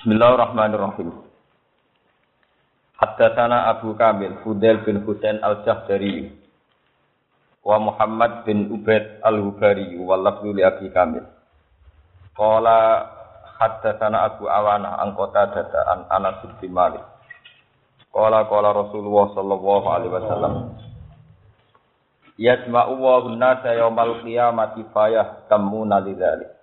[0.00, 1.12] Bismillahirrahmanirrahim.
[2.96, 6.32] Haddatsana Abu Kamil Fudail bin Husain Al-Jahdari
[7.60, 11.20] wa Muhammad bin Ubaid Al-Hubari wa lafzu li Abi Kamil.
[12.32, 13.12] Qala
[13.60, 17.04] haddatsana Abu Awana an Qatadah an Anas bin Malik.
[18.08, 20.54] Qala qala Rasulullah sallallahu alaihi wasallam.
[22.40, 26.56] Yasma'u wa nasa yaumal qiyamati fayah tamuna lidzalik.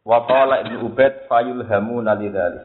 [0.00, 2.64] Wa qala Ibnu Ubaid fayulhamuna lidzalik.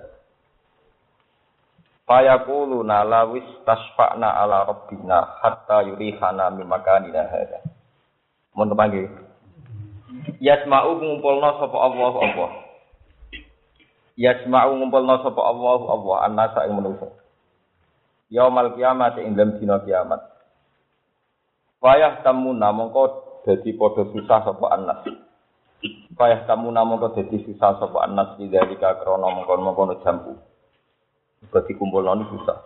[2.06, 7.66] Fayaquluna lawis tasfa'na ala rabbina hatta yurihana min makanina hadza.
[8.54, 9.10] Mun panggil.
[10.38, 12.52] Yasma'u ngumpulna sapa Allah Allah.
[14.16, 17.10] Yasma'u ngumpulna sapa Allah Allah annasa ing manusa.
[18.30, 20.22] Yaumal kiamat ing dalem dina kiamat.
[21.82, 23.04] Fayah tamuna mongko
[23.44, 25.25] dadi padha susah sapa annas.
[26.16, 30.34] Fayah tamuna mongko dadi susah sapa annas dari krana mongkon-mongkon jambu.
[31.44, 32.58] Juga dikumpulno susah.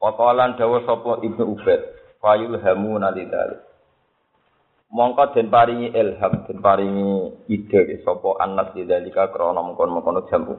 [0.00, 1.82] Waqalan dawa sapa Ibnu Ubaid,
[2.24, 3.60] fayul hamu nalidalik.
[4.90, 10.54] Mongko den paringi ilham, den paringi ide sapa anas lidzalika krana mongkon-mongkon jambu.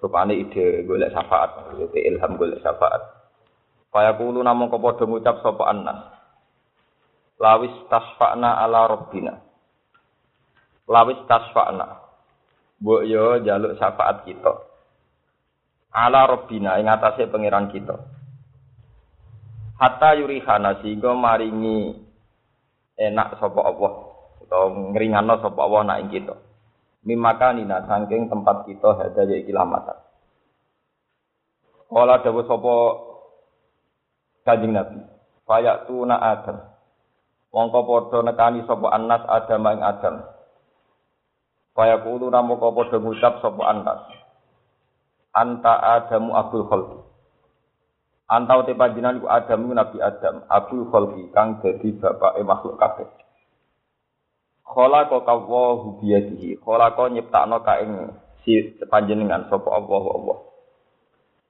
[0.00, 3.20] Rupane ide golek syafaat, ilham golek syafaat.
[3.90, 5.98] Kaya kulo namung padha ngucap sapa anas.
[7.42, 9.49] Lawis tasfa'na ala rabbina.
[10.90, 12.02] Lawis tasfa'na.
[12.82, 14.70] Mbok yo jaluk syafaat kita
[15.90, 17.98] ala robbina ing atase pangeran kita.
[19.80, 21.96] Hatta yurihana sehingga maringi
[23.00, 23.92] enak sapa Allah
[24.44, 26.34] utawa ngringano sapa Allah nak ing kita.
[27.00, 29.98] Mimakanina saking tempat kita hada ya kilamatan.
[31.90, 32.74] Kala dawuh sapa
[34.40, 35.00] Kanjeng Nabi,
[35.44, 36.64] fayatuna Adam.
[37.50, 40.14] Mongko padha nekani sapa Anas Adam ing Adam.
[41.74, 44.02] Fayaqulu namoko padha ngucap sapa Anas
[45.30, 46.98] anta adamu abul khalqi
[48.26, 53.06] anta uti panjenengan ku adamu nabi adam abul khalqi kang dadi bapake makhluk kabeh.
[54.70, 56.62] Khalaqa kawahu biyadihi.
[56.62, 58.14] Khalaqa nyiptakno ka ing
[58.46, 60.38] si panjenengan sapa Allah Allah.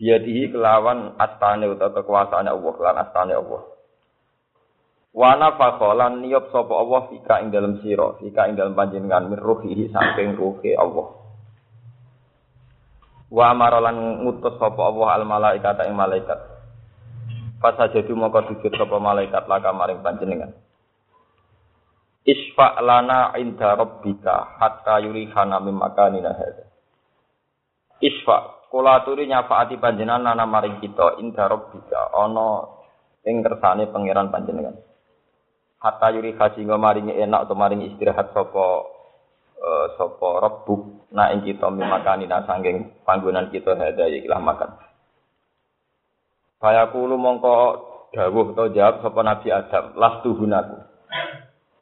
[0.00, 3.80] Biyadihi kelawan astane utawa kekuasaane Allah lan astane Allah
[5.10, 9.91] Wana fakholan niyop sapa Allah fika ing dalam sira, fika ing dalam panjenengan min ruhihi
[9.91, 11.19] saking ruhi Allah.
[13.26, 16.38] Wa amaralan ngutus sapa Allah al malaikat ing malaikat.
[17.59, 20.54] Pas jadi moko sujud sapa malaikat laka maring panjenengan.
[22.22, 26.70] Isfa lana inda rabbika hatta yurihana mim makanina hadza.
[27.99, 32.78] Isfa kula aturi nyafaati panjenengan nana maring kita inda rabbika ana
[33.26, 34.90] ing kersane pangeran panjenengan.
[35.81, 38.85] Hatta yuri sehingga maringi enak atau maringi istirahat sapa
[39.57, 44.77] uh, sapa rabbuk na ing kita mimakani na sanging panggonan kita hada ikilah makan.
[46.61, 47.57] Fayaqulu mongko
[48.13, 50.77] dawuh atau jawab sapa Nabi Adam, lastu gunaku.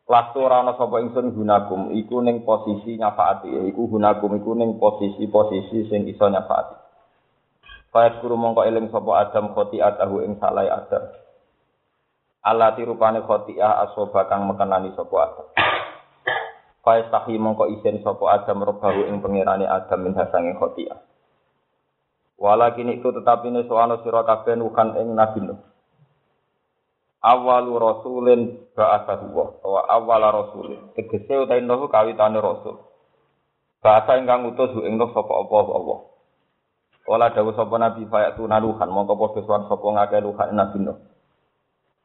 [0.07, 5.91] Lastu ora ana sapa ingsun gunakum, iku ning posisi nyafaati, iku gunakum iku ning posisi-posisi
[5.91, 6.79] sing iso nyafaati.
[7.91, 11.03] Fayaqulu mongko eling sapa Adam khotiatahu ing salah Adam.
[12.43, 15.49] Allah tirupane khotiah asoba kang mekenani sapa Adam.
[16.89, 20.97] Faiz tahi mongko isen sopo Adam robahu ing pengirani Adam min hasange khotia.
[22.39, 25.59] Walakin itu tetap ini soano sira kabeh nukan ing Nabi Nuh.
[27.19, 30.95] Awalu rasulin ba'athahu wa awal rasulin.
[30.95, 32.79] Tegese utai Nuh kawitane rasul.
[33.83, 35.99] Bahasa ingkang utus ing Nuh sapa apa Allah.
[37.11, 41.08] Wala dawuh sapa Nabi fayatu naluhan mongko padha sowan sapa ngakeh luhan Nabi Nuh.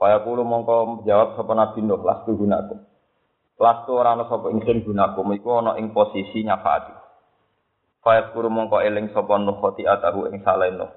[0.02, 2.81] Fayaqulu mongko jawab sapa Nabi Nuh lastu gunakum.
[3.62, 6.94] Lastu ora ana sapa ingsun gunakum iku ana ing posisi nyafaati.
[8.04, 10.92] Fayat kuru mongko eling sapa nuh khoti atahu ing saleh nuh.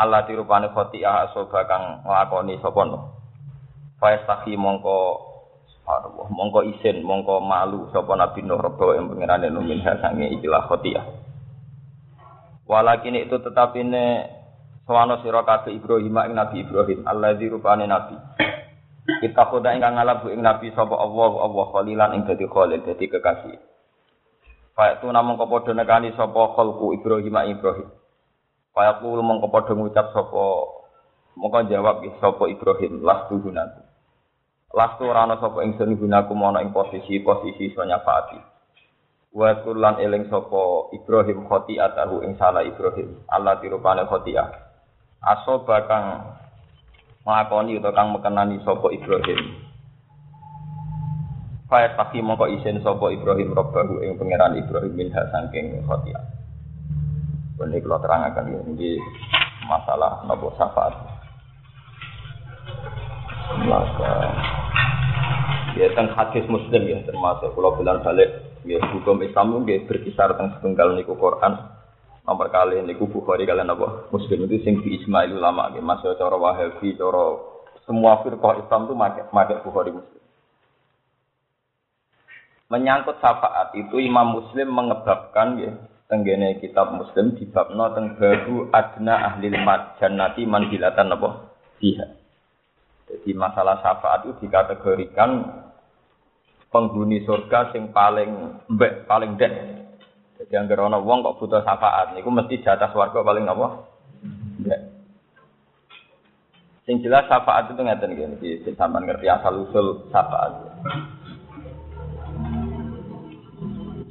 [0.00, 3.04] Allah tirupane khoti asoba kang nglakoni sapa nuh.
[4.00, 4.96] Fayat tahi mongko
[5.84, 10.64] Allah mongko isin mongko malu sapa nabi nuh rebo ing pangerane nuh min sange ikilah
[10.64, 10.96] khoti
[12.64, 13.76] Walakin itu tetap
[14.84, 18.20] Sawano sira kabeh Ibrahim ing Nabi Ibrahim, Allah rupane nabi.
[19.04, 23.56] Kita khoda ingkang ngalap ing Nabi sapa Allah Allah khalilan ing dadi khalil dadi kekasih.
[24.72, 27.88] Fa itu namung kepadha nekani sapa khalqu Ibrahim Ibrahim.
[28.72, 30.44] Fa aku mung kepadha ngucap sapa
[31.36, 33.80] mongko jawab sapa Ibrahim lastu gunaku.
[34.72, 38.40] Lastu ora ana sapa ingsun gunaku ana ing posisi-posisi so nyafaati.
[39.36, 43.20] Wa kulan eling sapa Ibrahim khotiatahu ing salah Ibrahim.
[43.28, 44.73] Allah tirupane khotiah.
[45.24, 46.04] Asoba kang
[47.24, 49.40] nglakoni utawa kang mekenani sapa Ibrahim.
[51.64, 56.20] Faya taki mongko isen sapa Ibrahim robbahu ing pangeran Ibrahim minha saking khotia.
[57.56, 59.00] Ini kalau terangkan ini
[59.64, 60.92] masalah nopo syafaat.
[63.64, 64.14] Maka
[65.80, 68.28] ya tentang hadis muslim ya termasuk kalau bilang balik
[68.68, 71.56] ya hukum Islam itu berkisar tentang setunggal niku Quran
[72.24, 76.36] nomor kali niku Bukhari kalian apa muslim itu sing di Ismail ulama ya masuk cara
[76.40, 77.24] Wahabi cara
[77.84, 80.22] semua firqah Islam itu pakai pakai Bukhari muslim
[82.72, 85.72] menyangkut syafaat itu Imam Muslim mengebabkan ya
[86.08, 89.52] tenggene kitab Muslim di babno teng babu adna ahli
[90.00, 91.28] jannati manzilatan apa
[91.80, 92.06] dia.
[93.04, 95.44] Jadi masalah syafaat itu dikategorikan
[96.72, 99.83] penghuni surga sing paling mbek paling den.
[100.44, 103.88] Jadi yang ana wong kok butuh syafaat niku mesti jatah warga paling apa?
[104.60, 104.80] Mbek.
[106.84, 110.52] Sing jelas syafaat itu ngeten iki, sampean ngerti asal usul syafaat.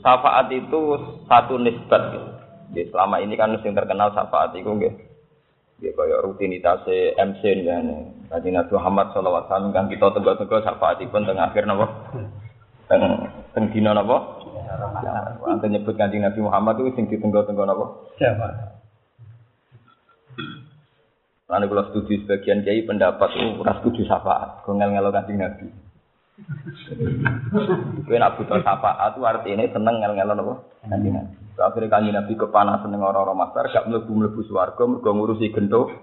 [0.01, 0.81] Syafaat itu
[1.29, 2.29] satu nisbat gitu.
[2.73, 4.93] Ya, selama ini kan yang terkenal syafaat itu nggih.
[5.85, 6.81] Ya kaya rutinitas
[7.13, 8.09] MC ya nih.
[8.33, 12.09] Tadi Nabi Muhammad wasallam kan kita tenggo-tenggo syafaatipun teng akhir napa?
[12.89, 14.42] Teng teng dina napa?
[15.43, 17.85] Ante nyebut kanjeng Nabi Muhammad itu sing ditenggo-tenggo napa?
[18.17, 18.73] Syafaat.
[21.53, 25.69] Lalu kalau studi sebagian kiai pendapat itu ora setuju syafaat, kok ngel-ngelo kanjeng Nabi.
[28.09, 30.53] Kowe nak butuh syafaat artinya seneng ngel-ngelon apa?
[30.89, 31.33] Kanjeng Nabi.
[31.53, 35.93] Akhirnya kanjeng Nabi kepanasan dengan orang-orang master gak mlebu-mlebu swarga mergo ngurusi gento.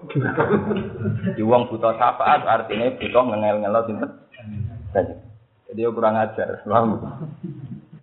[1.35, 4.09] Di wong butuh syafaat artinya butuh ngel-ngelon sinten?
[5.67, 6.63] Jadi kurang ajar.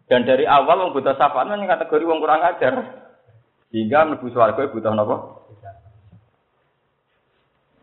[0.08, 2.74] Dan dari awal wong butuh syafaat kan kategori wong kurang ajar.
[3.68, 5.16] Sehingga mlebu swarga butuh napa?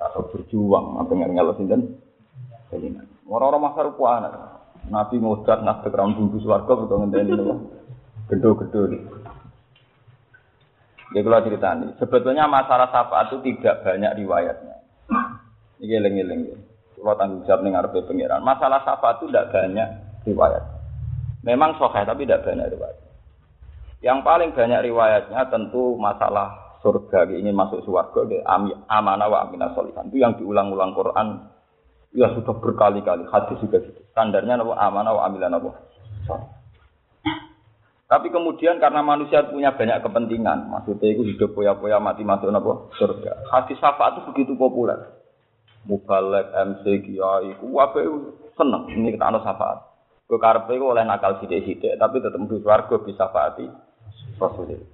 [0.01, 1.81] Atau berjuang apa ngel-ngelon sinten?
[2.73, 4.33] Kanjeng Orang-orang masar anak.
[4.85, 7.53] Nabi ngodat nak tegram bungkus warga betul ngenteni nopo.
[8.29, 8.81] Gedo-gedo.
[11.13, 14.75] Ya kalau cerita ini, sebetulnya masalah syafaat itu tidak banyak riwayatnya.
[15.79, 16.41] Ini eling-eling.
[16.97, 18.41] Kalau tanggung jawab nih ngarepe pengiran.
[18.41, 19.87] Masalah syafaat itu tidak banyak
[20.27, 20.74] riwayat.
[21.45, 22.97] Memang sokeh tapi tidak banyak riwayat.
[24.01, 28.45] Yang paling banyak riwayatnya tentu masalah surga ingin masuk surga
[28.89, 31.55] amanah wa aminah solihan itu yang diulang-ulang Quran
[32.15, 33.99] Ya sudah berkali-kali hadis juga gitu.
[34.15, 35.75] Standarnya nopo amanah wa amilan nopo.
[38.07, 43.51] Tapi kemudian karena manusia punya banyak kepentingan, maksudnya itu hidup poya-poya mati masuk nopo surga.
[43.51, 45.11] Hadis syafaat itu begitu populer.
[45.85, 48.01] Mubalek, MC, Kiai, wabe
[48.55, 48.89] seneng.
[48.95, 49.94] Ini kita anu syafaat.
[50.25, 53.65] Gue karpe oleh nakal sidik-sidik, tapi tetap di suarga bisa syafaati
[54.41, 54.89] Rasulullah.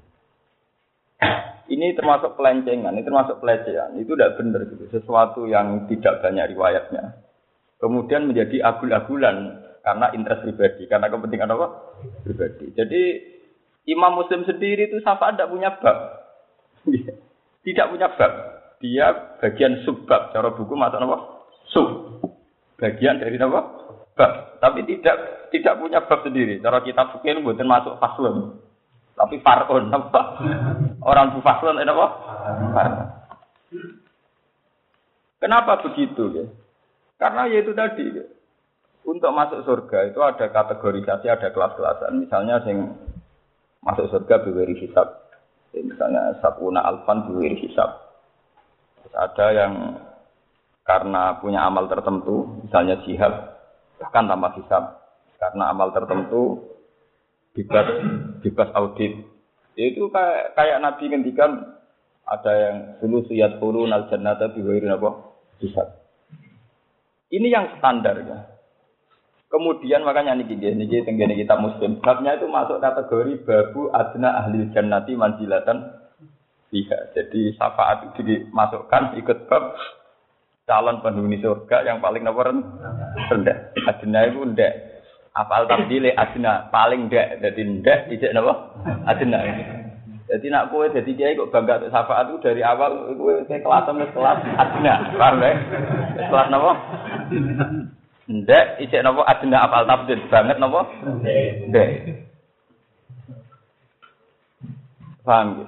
[1.72, 3.96] Ini termasuk pelencengan, ini termasuk pelecehan.
[3.96, 4.92] Itu tidak benar gitu.
[4.92, 7.24] Sesuatu yang tidak banyak riwayatnya.
[7.80, 11.68] Kemudian menjadi agul-agulan karena interest pribadi, karena kepentingan apa?
[12.28, 12.76] Pribadi.
[12.76, 13.02] Jadi
[13.88, 15.98] Imam Muslim sendiri itu syafaat tidak punya bab.
[17.66, 18.34] tidak punya bab.
[18.84, 19.08] Dia
[19.40, 20.36] bagian subbab.
[20.36, 21.18] Cara buku mata apa?
[21.72, 22.20] Sub.
[22.78, 23.81] Bagian dari apa?
[24.16, 24.62] Bab.
[24.62, 26.60] Tapi tidak tidak punya bab sendiri.
[26.64, 28.62] Cara kita fikir bukan masuk faslun.
[29.16, 30.22] Tapi farun apa?
[31.10, 32.08] Orang bufaslon itu apa?
[35.42, 36.46] Kenapa begitu ya?
[37.18, 38.26] Karena ya itu tadi ya.
[39.02, 42.22] Untuk masuk surga itu ada kategorisasi, ada kelas-kelasan.
[42.22, 42.94] Misalnya yang
[43.82, 45.26] masuk surga beri hisab.
[45.74, 48.14] Ya, misalnya sabuna alfan beri hisab.
[49.02, 49.74] Terus ada yang
[50.86, 53.51] karena punya amal tertentu, misalnya jihad,
[54.02, 54.84] bahkan tanpa hisab.
[55.38, 56.74] Karena amal tertentu
[57.54, 57.88] bebas
[58.42, 59.22] bebas audit.
[59.78, 61.78] Itu kayak, kayak Nabi ngendikan
[62.26, 65.10] ada yang dulu suyat puluh nal jannata biwairin apa?
[65.62, 66.02] Bisa.
[67.32, 68.40] Ini yang standar ya.
[69.48, 72.00] Kemudian makanya niki niki tenggene kita muslim.
[72.04, 76.02] Babnya itu masuk kategori babu adna ahli jannati manjilatan
[76.72, 79.76] Iya, jadi syafaat itu dimasukkan ikut bab
[80.70, 82.54] calon penghuni surga yang paling nomor
[83.30, 83.58] rendah.
[83.90, 84.74] Adna itu rendah.
[85.32, 88.54] Apal tabdile adna paling ndak dadi ndak tidak napa
[89.08, 89.40] adna
[90.28, 93.84] jadi nak kue jadi kiai kok bangga untuk syafaat itu dari awal kue kayak kelas
[93.84, 95.54] sama kelas adna paham ya?
[96.28, 96.72] Kelas napa
[98.28, 100.20] ndak ijek napa adna apal tabdil.
[100.28, 100.82] Banget napa
[101.72, 101.90] ndak
[105.24, 105.68] paham ya?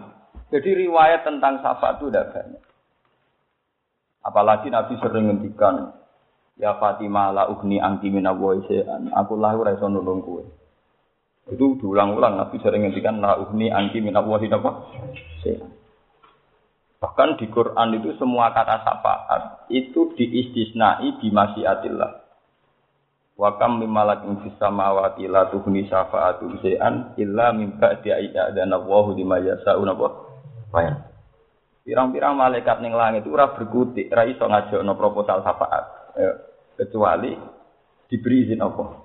[0.60, 2.64] Jadi riwayat tentang syafaat itu udah banyak
[4.24, 6.04] apalagi Nabi sering ngendikan
[6.54, 8.30] Ya Fatimah la ugni angki min
[8.70, 9.10] sean.
[9.10, 10.46] Aku lah ora iso nulung kowe.
[11.50, 14.86] Itu diulang-ulang Nabi sering ngendikan la ugni angki min Allahi napa?
[15.42, 15.74] Sean.
[17.02, 22.12] Bahkan di Quran itu semua kata syafaat itu diistisnai di masyiatillah.
[23.34, 29.18] Wa kam mim malakin fis samawati la tuhni syafa'atu syai'an illa min ba'di ayyadana Allahu
[29.18, 30.08] lima yasa'u napa?
[31.84, 35.84] Pirang-pirang malaikat ning langit ora berkutik, ora iso ngajakno proposal syafaat.
[36.16, 36.32] Ya,
[36.80, 37.36] kecuali
[38.08, 39.04] diberi izin apa?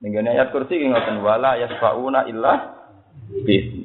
[0.00, 2.80] Ning ayat kursi ngoten wala yasfauna illa
[3.44, 3.84] bi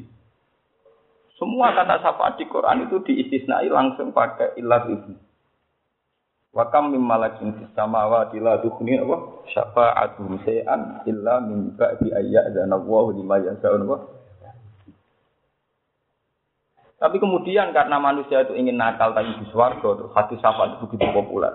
[1.36, 4.96] Semua kata syafaat di Quran itu diistisnai langsung pakai illa bi
[6.56, 12.80] Wa kam mim malakin fis samawati la tughni apa syafa'atuhum shay'an illa min ba'di ayyadzana
[12.80, 13.84] Allahu lima yasha'u
[16.96, 21.52] Tapi kemudian karena manusia itu ingin nakal tapi di swarga, hati syafaat itu begitu populer?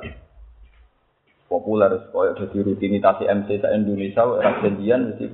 [1.48, 5.26] Populer supaya jadi rutinitas MC sa Indonesia era janjian mesti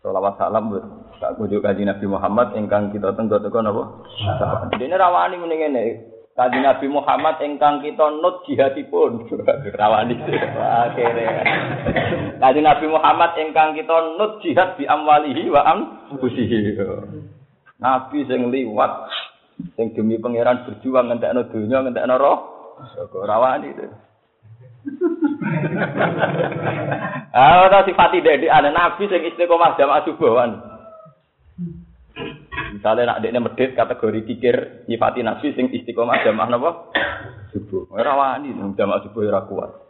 [0.00, 0.84] selawat salam buat
[1.22, 3.82] tak kudu kaji Nabi Muhammad ingkang kita tenggo tenggo napa
[4.74, 5.84] dene rawani muni ngene.
[6.32, 9.28] Kaji Nabi Muhammad ingkang kita nut jihadipun.
[9.80, 10.16] Rawani.
[10.56, 11.44] Akhirnya
[12.40, 15.78] kaji Nabi Muhammad ingkang kita nut jihad bi amwalihi wa am
[16.16, 16.72] busihi.
[17.76, 19.12] Nabi sing liwat
[19.78, 22.38] sing demi pangeran berjuang ngentekno donya ngentekno roh
[23.22, 23.86] rawani itu
[27.32, 30.52] Ah, ora sifati dek ana nabi sing istiqomah jamaah subuhan.
[32.76, 36.70] Misalnya nak dekne medit kategori kikir nyifati nabi sing istiqomah jamaah napa?
[37.56, 37.88] Subuh.
[37.88, 39.81] Ora wani jamaah subuh ora kuat.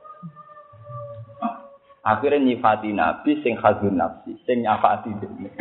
[2.03, 5.55] Akhirnya nyifati nabi sing khazun nafsi, sing nyafati dene.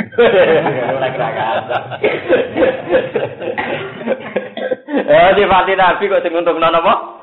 [5.05, 7.21] Eh nyifati nabi kok sing untung napa?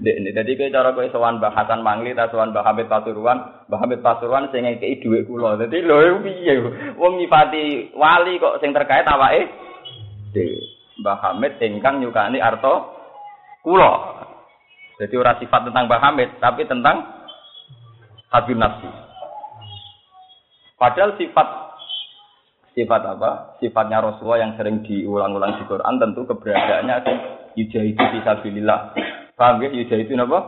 [0.00, 4.64] Dek, jadi kayak cara kau sowan bahasan mangli, tak sowan bahamid pasuruan, bahamid pasuruan sing
[4.64, 5.56] ngekei duit kulo.
[5.60, 6.56] Jadi lo piye?
[6.96, 9.44] Wong nyifati wali kok sing terkait apa eh?
[10.32, 10.52] Dek,
[11.04, 12.88] bahamid ingkang nyukani arto
[13.60, 14.16] kulo.
[14.96, 17.15] Jadi ora sifat tentang bahamid, tapi tentang
[18.36, 18.88] habib nafsi.
[20.76, 21.48] Padahal sifat
[22.76, 23.56] sifat apa?
[23.64, 27.16] Sifatnya Rasulullah yang sering diulang-ulang di Quran tentu keberadaannya sing
[27.56, 28.92] yujahidu fisabilillah
[29.36, 29.68] Paham ya?
[29.68, 30.38] Yuda itu apa?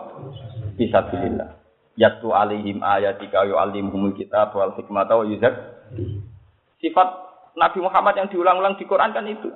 [0.80, 1.60] Bisa bilillah.
[2.00, 5.52] Yatu alihim ayatika yu'alimhumul kitab wal hikmata wa yuzak.
[6.80, 7.08] Sifat
[7.52, 9.52] Nabi Muhammad yang diulang-ulang di Quran kan itu.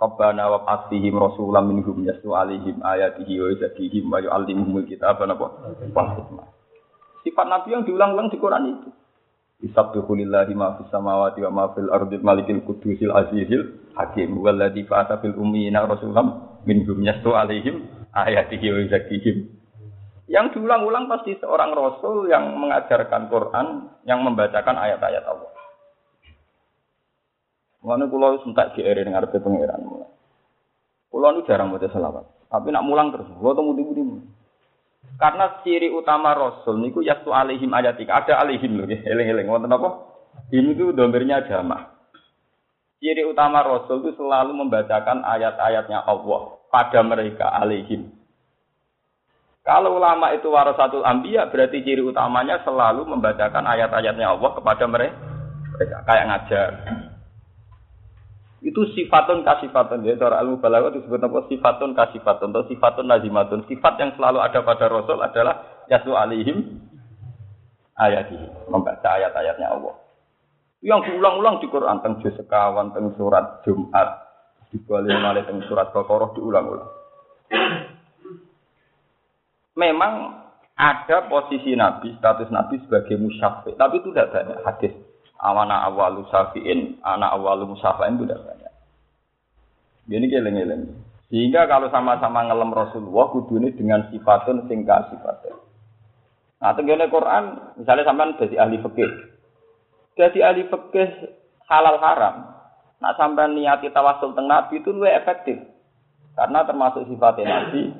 [0.00, 6.55] Rabbana wa fatihim rasulam minhum yasu alihim ayatihi wa yuzakihim wa yu'alimhumul kitab wa hikmah.
[7.26, 8.88] Sifat Nabi yang diulang-ulang di Quran itu.
[9.66, 15.18] Isabbihu lillahi ma fis samawati wa ma fil ardi malikil qudusil azizil hakim walladzi fa'ata
[15.18, 17.82] fil ummiyina rasulam minhum yasu alaihim
[18.14, 19.36] ayatihi wa zakihim.
[20.30, 23.66] Yang diulang-ulang pasti seorang rasul yang mengajarkan Quran,
[24.06, 25.50] yang membacakan ayat-ayat Allah.
[27.82, 29.82] Mana kulo sentak GR dengan arti pangeran.
[31.10, 33.30] Kulo nu jarang baca selawat, tapi nak mulang terus.
[33.34, 34.35] Kulo tuh mudi-mudi.
[35.16, 38.20] Karena ciri utama Rasul niku yastu alihim ayatika.
[38.20, 39.48] Ada alihim loh, eling-eling.
[39.48, 39.88] Wonten apa?
[40.52, 41.94] Ini tuh domirnya jamaah.
[43.00, 48.12] Ciri utama Rasul itu selalu membacakan ayat-ayatnya Allah pada mereka alihim.
[49.66, 55.18] Kalau ulama itu warasatul ambiya berarti ciri utamanya selalu membacakan ayat-ayatnya Allah kepada mereka
[56.06, 56.70] kayak ngajar.
[58.64, 63.68] Itu sifatun kasifatun ya cara ilmu balaghah disebut apa sifatun kasifatun atau sifatun nazimatun.
[63.68, 66.80] Sifat yang selalu ada pada Rasul adalah yasu alihim
[67.96, 69.94] ayatihi, membaca ayat-ayatnya Allah.
[70.80, 74.08] Yang diulang-ulang di Quran tentang sekawan, tentang surat Jumat,
[74.72, 76.90] dibalik malih teng surat Baqarah diulang-ulang.
[79.76, 80.12] Memang
[80.76, 84.92] ada posisi Nabi, status Nabi sebagai musyafi, tapi itu tidak banyak hadis.
[85.36, 88.72] Awana awalu safiin, anak awalu musafain itu tidak banyak.
[90.08, 90.82] Ini keleng-keleng.
[91.28, 95.58] Sehingga kalau sama-sama ngelem Rasulullah, kudu ini dengan sifatun singkat sifatnya.
[96.62, 99.10] Nah, tenggene Quran, misalnya sampean jadi ahli fikih.
[100.16, 101.08] Jadi ahli fikih
[101.68, 102.56] halal haram,
[102.96, 105.56] Nak sampai niati tawasul teng Nabi itu lebih efektif.
[106.32, 107.92] Karena termasuk sifatnya Nabi.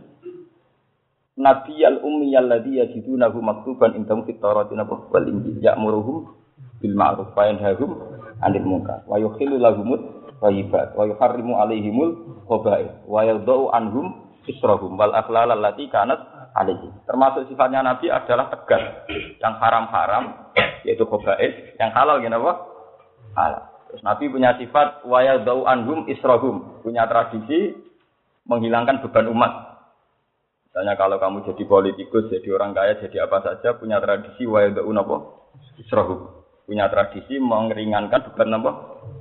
[1.37, 6.33] Nabi al ummi alladhi yajidunahu maktuban indahum fit Taurat wal Injil ya'muruhum
[6.83, 7.91] bil ma'ruf wa yanhahum
[8.45, 10.01] 'anil munkar wa yukhillu lahumut
[10.41, 16.23] thayyibat wa yuharrimu 'alaihimul khaba'ith wa yadha'u anhum israhum wal akhlal allati kanat
[16.57, 16.93] alaihim.
[17.05, 19.05] Termasuk sifatnya Nabi adalah tegas.
[19.37, 20.25] Yang haram-haram
[20.89, 22.53] yaitu khaba'ith, yang halal gimana apa?
[23.37, 23.65] Halal.
[23.91, 27.77] Terus Nabi punya sifat wayadau anhum isrohum, punya tradisi
[28.47, 29.53] menghilangkan beban umat.
[30.71, 35.17] Misalnya kalau kamu jadi politikus, jadi orang kaya, jadi apa saja, punya tradisi wayadau apa?
[35.81, 36.36] Isrohum.
[36.67, 38.71] Punya tradisi mengeringankan beban apa?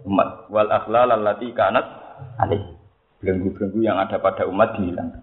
[0.09, 0.49] Umat.
[0.49, 1.85] Wal akhlal allati kanat
[2.41, 2.73] alih.
[3.21, 5.21] Belenggu-belenggu yang ada pada umat dihilangkan.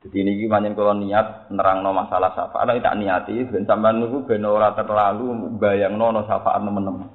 [0.00, 4.24] Jadi ini gimana kalau niat nerang no masalah syafaat, lah tak niati, ben sampean niku
[4.24, 7.12] ben ora terlalu bayang no syafaat teman-teman.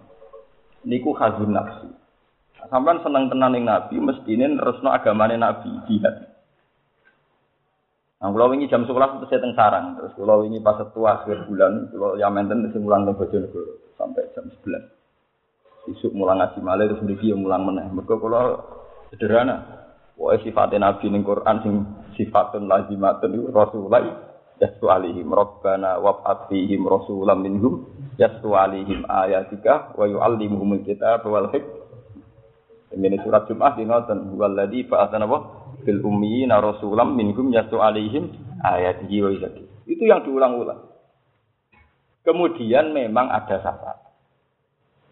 [0.86, 1.90] Niku khazun nafsi.
[2.70, 6.35] Sampean seneng tenan ning Nabi, mestine nerusno agamane Nabi jihad.
[8.16, 11.92] Nah, kalau ini jam sekolah itu saya sarang, terus kalau ini pas satu akhir bulan,
[11.92, 15.94] kalau yang menten itu mulang ke Bojonegoro sampai jam 11.
[15.94, 17.86] Isuk mulang ngaji malah terus mriki mulang meneh.
[17.92, 18.64] Mergo kalau
[19.12, 21.74] sederhana, Wah sifatnya Nabi ning Quran sing
[22.16, 24.00] sifatun lazimatun itu Rasulullah
[24.64, 27.84] yastu alihim rabbana wab'at fihim rasulam minhum
[28.16, 31.84] yastu alihim ayatika wa yu'allimuhumul kitab wal hikmah.
[32.96, 38.34] Ini surat Jum'ah di ngoten walladzi ba'atsana wa fil ummiyina rasulam minhum yastu alihim
[38.66, 39.64] ayatihi wa yuzakki.
[39.86, 40.90] Itu yang diulang-ulang.
[42.26, 44.02] Kemudian memang ada syafaat.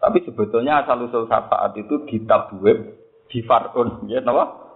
[0.02, 2.98] Tapi sebetulnya asal usul syafaat itu di tab web
[3.30, 4.66] di farun, ya, napa?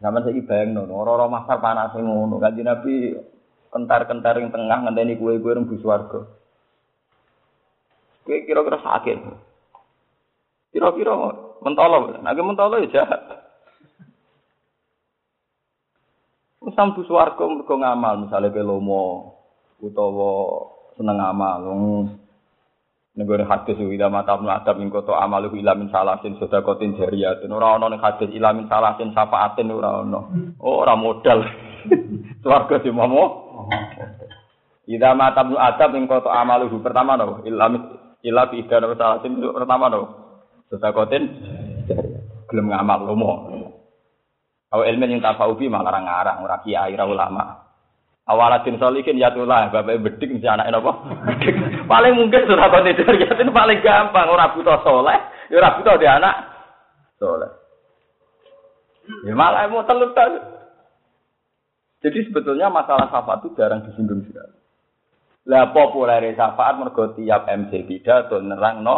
[0.00, 2.40] Sama saya bayang nono, orang masar panas ngono.
[2.40, 3.20] Kanji Nabi
[3.68, 6.24] kentar-kentar yang tengah ngenteni kue-kue rembus warga.
[8.24, 9.18] Kue kira-kira sakit.
[10.72, 11.12] Kira-kira
[11.60, 13.39] mentolo, lagi mentolo ya jahat.
[16.60, 19.32] Sambu swarga mergo ngamal, misalnya ke lomo
[19.80, 20.60] utawa
[20.92, 21.64] seneng amal.
[23.16, 27.90] Negara hadis ida mata adab ing kota amal ila min salasin sedakotin jariyatun ora ana
[27.90, 30.20] ning hadis ila min salasin syafaatin ora ana.
[30.60, 31.42] Oh, ora modal.
[32.44, 33.24] Swarga di momo.
[34.84, 37.66] Ida mata adab ing kota amal pertama no ila
[38.20, 40.00] ila bi ida salasin pertama no
[40.70, 41.24] sedakotin
[41.88, 42.20] jariyatun.
[42.46, 43.49] Gelem ngamal lomo.
[44.70, 47.44] Aw ilmu yang tafaubi malah ngarang ora kiai ora ulama.
[48.30, 50.92] Awalatin solikin ya tulah, bapak bedik mesti anak apa?
[51.90, 54.30] paling mungkin surah ya itu paling gampang.
[54.30, 55.18] Orang butuh soleh,
[55.50, 56.34] ya orang butuh dia anak
[57.18, 57.50] soleh.
[59.26, 60.14] Ya malah mau telut
[62.00, 64.56] Jadi sebetulnya masalah syafaat itu jarang disinggung sekali.
[65.50, 68.96] Lah populer syafaat mergo tiap MC pidato nerang no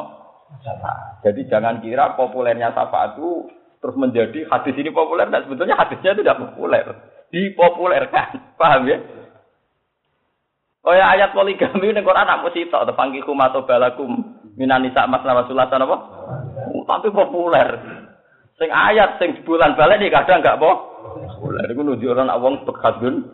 [0.60, 1.24] syafaat.
[1.24, 3.48] Jadi jangan kira populernya syafaat itu
[3.82, 6.86] terus menjadi hadis ini populer dan sebetulnya hadisnya itu tidak populer
[7.34, 8.28] dipopulerkan
[8.60, 8.98] paham ya
[10.82, 14.18] Oh ya ayat poligami ini Quran nak mesti tok panggil kum atau balakum
[14.58, 15.96] minani sak mas nawasulatan apa?
[16.82, 17.68] Tapi populer.
[18.58, 20.98] Sing ayat sing bulan balik nih kadang enggak po.
[21.38, 23.30] Populer iku nunjuk orang wong bekadun.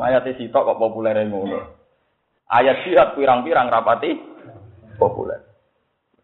[0.00, 1.60] Ayat sitok kok populer ngono.
[2.48, 4.16] Ayat jihad pirang-pirang rapati
[4.96, 5.44] populer.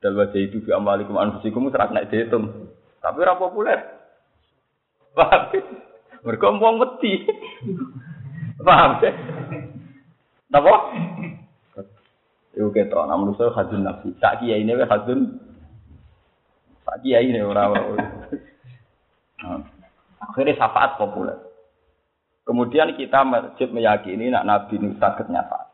[0.01, 2.73] Dal wajah itu bi amalikum anfusikum serak nek dihitung.
[3.07, 3.79] Tapi ora populer.
[5.15, 5.55] Paham?
[6.27, 7.23] Mergo wong wedi.
[8.59, 8.99] Paham?
[10.51, 10.75] Napa?
[12.57, 14.11] Iku ketok, nah menurut saya hadun nafsi.
[14.19, 15.39] Tak kiai ini hadun.
[16.83, 17.79] Tak kiai ini orang.
[20.19, 21.37] Akhirnya syafaat populer.
[22.43, 25.69] Kemudian kita masjid meyakini nak Nabi ini sakit nyata.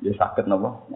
[0.00, 0.88] Dia sakit nopo.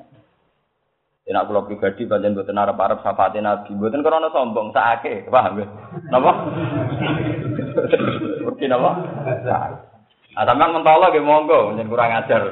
[1.22, 5.66] Ya nak kula pribadi pancen mboten arep-arep syafaate Nabi, mboten krana sombong, sakake, paham ya?
[6.10, 6.32] Napa?
[8.42, 8.90] Mungkin napa?
[10.34, 12.42] Ah, sampean mentolo nggih monggo, nyen kurang ajar.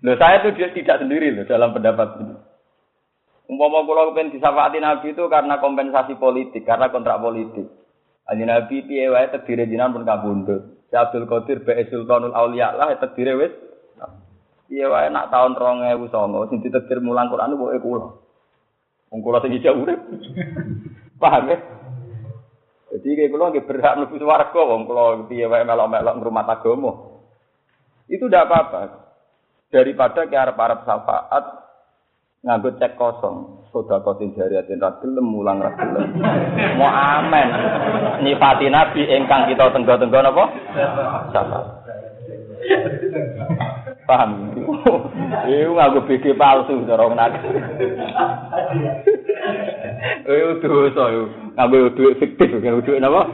[0.00, 2.34] Loh, saya itu dia tidak sendiri loh dalam pendapat ini.
[3.52, 7.68] Umpama kula kepen disafaati Nabi itu karena kompensasi politik, karena kontrak politik.
[8.32, 10.88] Aji Nabi piye wae terdiri jinan pun kabundut.
[10.88, 13.65] Si Abdul Qadir Bae Sultanul Auliya lah terdiri wis.
[14.66, 18.08] Piye wae nak tahun 2009 sing ditetir mulang Quran pokoke kula.
[19.14, 20.00] Wong kula sing ijak urip.
[21.22, 21.58] Paham ya?
[22.90, 26.92] Jadi kayak kulo nggak berhak mlebu swarga wong kulo piye wae melok-melok ngrumat agama.
[28.10, 29.06] Itu tidak apa-apa.
[29.70, 31.44] Daripada ke arep-arep syafaat
[32.42, 33.66] nganggo cek kosong.
[33.70, 36.10] Soda kotin jariatin ragilem mulang ragilem.
[36.78, 37.48] Mau amen.
[38.26, 40.44] Nifati nabi engkang kita tenggo-tenggo napa?
[41.30, 41.66] Syafaat.
[44.06, 44.54] Paham?
[44.54, 47.42] Iku nganggo BG palsu cara nak.
[50.26, 51.22] Eh dosa yo.
[51.58, 53.26] Ngambil duit fiktif, kan duit napa?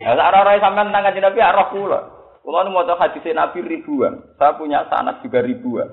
[0.00, 2.00] Ya sak ora sampean nang kanjeng Nabi arah kula.
[2.44, 4.20] Kula nu maca hadis Nabi ribuan.
[4.36, 5.88] Saya punya sanad juga ribuan.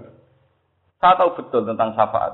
[1.00, 2.34] Saya tahu betul tentang syafaat.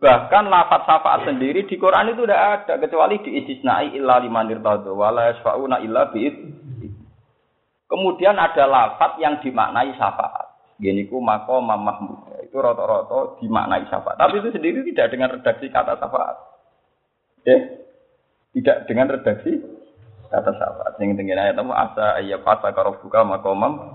[0.00, 5.32] Bahkan lafaz syafaat sendiri di Quran itu tidak ada kecuali diistisnai illa liman irtadu wala
[5.32, 6.28] yasfauna illa bi
[7.94, 10.74] Kemudian ada lafaz yang dimaknai syafaat.
[10.82, 12.26] Gini ku mako mahmud.
[12.42, 14.18] Itu roto-roto dimaknai syafaat.
[14.18, 16.36] Tapi itu sendiri tidak dengan redaksi kata syafaat.
[17.46, 17.58] Ya.
[18.50, 19.62] Tidak dengan redaksi
[20.26, 20.98] kata syafaat.
[20.98, 23.94] Yang tinggi ayat itu asa ayat fasa karobuka makomam.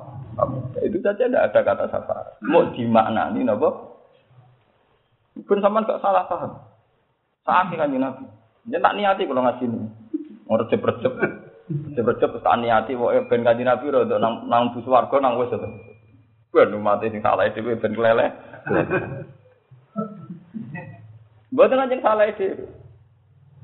[0.79, 2.39] Itu saja tidak ada kata syafaat.
[2.47, 3.99] Mau dimaknani nopo?
[5.43, 6.55] Pun sama nggak salah paham.
[7.43, 8.23] Sakit kan Nabi.
[8.71, 9.91] Dia tak niati kalau ngaji ini.
[10.47, 10.55] Mau
[11.69, 12.97] Recep-recep tak niati.
[12.97, 15.53] Pokoknya ben kanji Nabi rada nang, nang bus warga nang wis.
[16.49, 18.33] Ben umat ini salah itu ben kelele.
[21.53, 22.65] Buat kanjeng salah itu.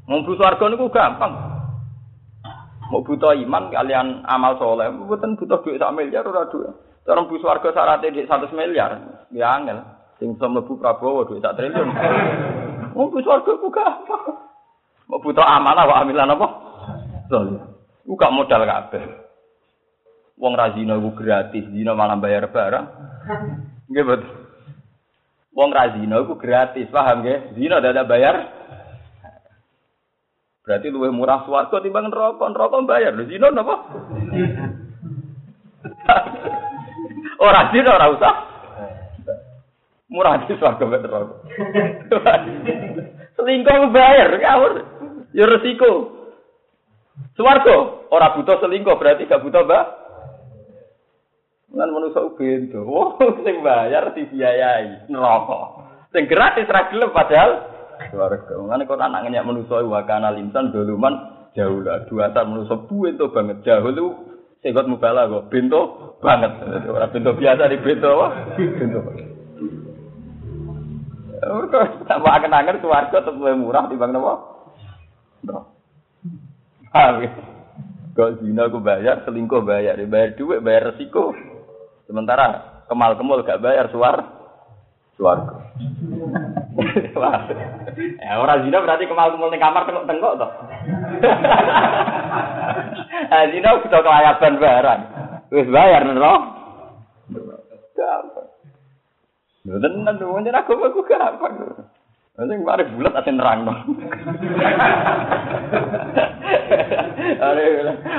[0.05, 1.33] Mau bus warga niku gampang.
[2.93, 6.69] Mau butuh iman kalian amal soleh, bukan butuh duit sak miliar ora duit.
[7.09, 9.01] Orang bus warga syaratnya di satu miliar,
[9.33, 9.81] ya angel.
[10.21, 11.89] Sing bisa mlebu Prabowo duit sak triliun.
[12.93, 14.37] Mau bus warga ku gampang.
[15.09, 16.47] Mau butuh amanah wa amilan apa?
[17.33, 17.74] Soleh.
[18.05, 19.03] Buka modal kabeh.
[20.37, 22.85] Wong ra zina ku gratis, zina malah bayar barang.
[23.89, 24.33] Nggih betul.
[25.55, 27.57] Wong ra zina ku gratis, paham nggih?
[27.57, 28.35] Zina ada bayar.
[30.65, 32.45] Berarti luwih murah swarga timbang neraka.
[32.49, 33.13] Neraka bayar.
[33.13, 33.75] Lho zina napa?
[37.45, 38.35] ora zina ora usah.
[40.09, 41.35] Murah di swarga mbek neraka.
[43.35, 44.73] Selingkuh bayar, ngawur.
[45.35, 46.14] Ya resiko.
[47.35, 49.85] Swarga ora butuh selingkuh berarti gak butuh mbak.
[51.75, 52.79] Kan manusa bento.
[52.87, 55.61] Oh, sing bayar dibiayai neraka.
[56.15, 58.53] Sing gratis ra padahal Warga.
[58.59, 62.03] Mengenai kok anak ngenyak manusia wakana lintan doluman jauh lah.
[62.07, 64.07] Dua saat manusia buento banget jauh lu.
[64.63, 66.51] Segot mubala kok bento banget.
[66.87, 68.27] Orang bento biasa di bento apa?
[68.55, 68.99] Bento.
[71.45, 72.31] Mereka tambah
[72.81, 74.33] keluarga tetap lebih murah di bang nopo.
[76.95, 77.31] Paham ya?
[78.15, 81.35] Kok zina aku bayar, selingkuh bayar, bayar duit, bayar resiko.
[82.07, 84.23] Sementara kemal kemul gak bayar suar,
[85.19, 85.75] suarga.
[88.23, 90.47] ya orang zina berarti kemal kemul di kamar tengok tengok toh.
[93.27, 95.01] nah, zina bisa kelayaban barang.
[95.51, 96.35] Wis bayar nero.
[97.91, 98.47] Gampang.
[99.67, 101.91] Lho tenan nyen aku aku gampang.
[102.35, 103.73] Nanti mari bulat ate nerang no.
[107.39, 107.63] Are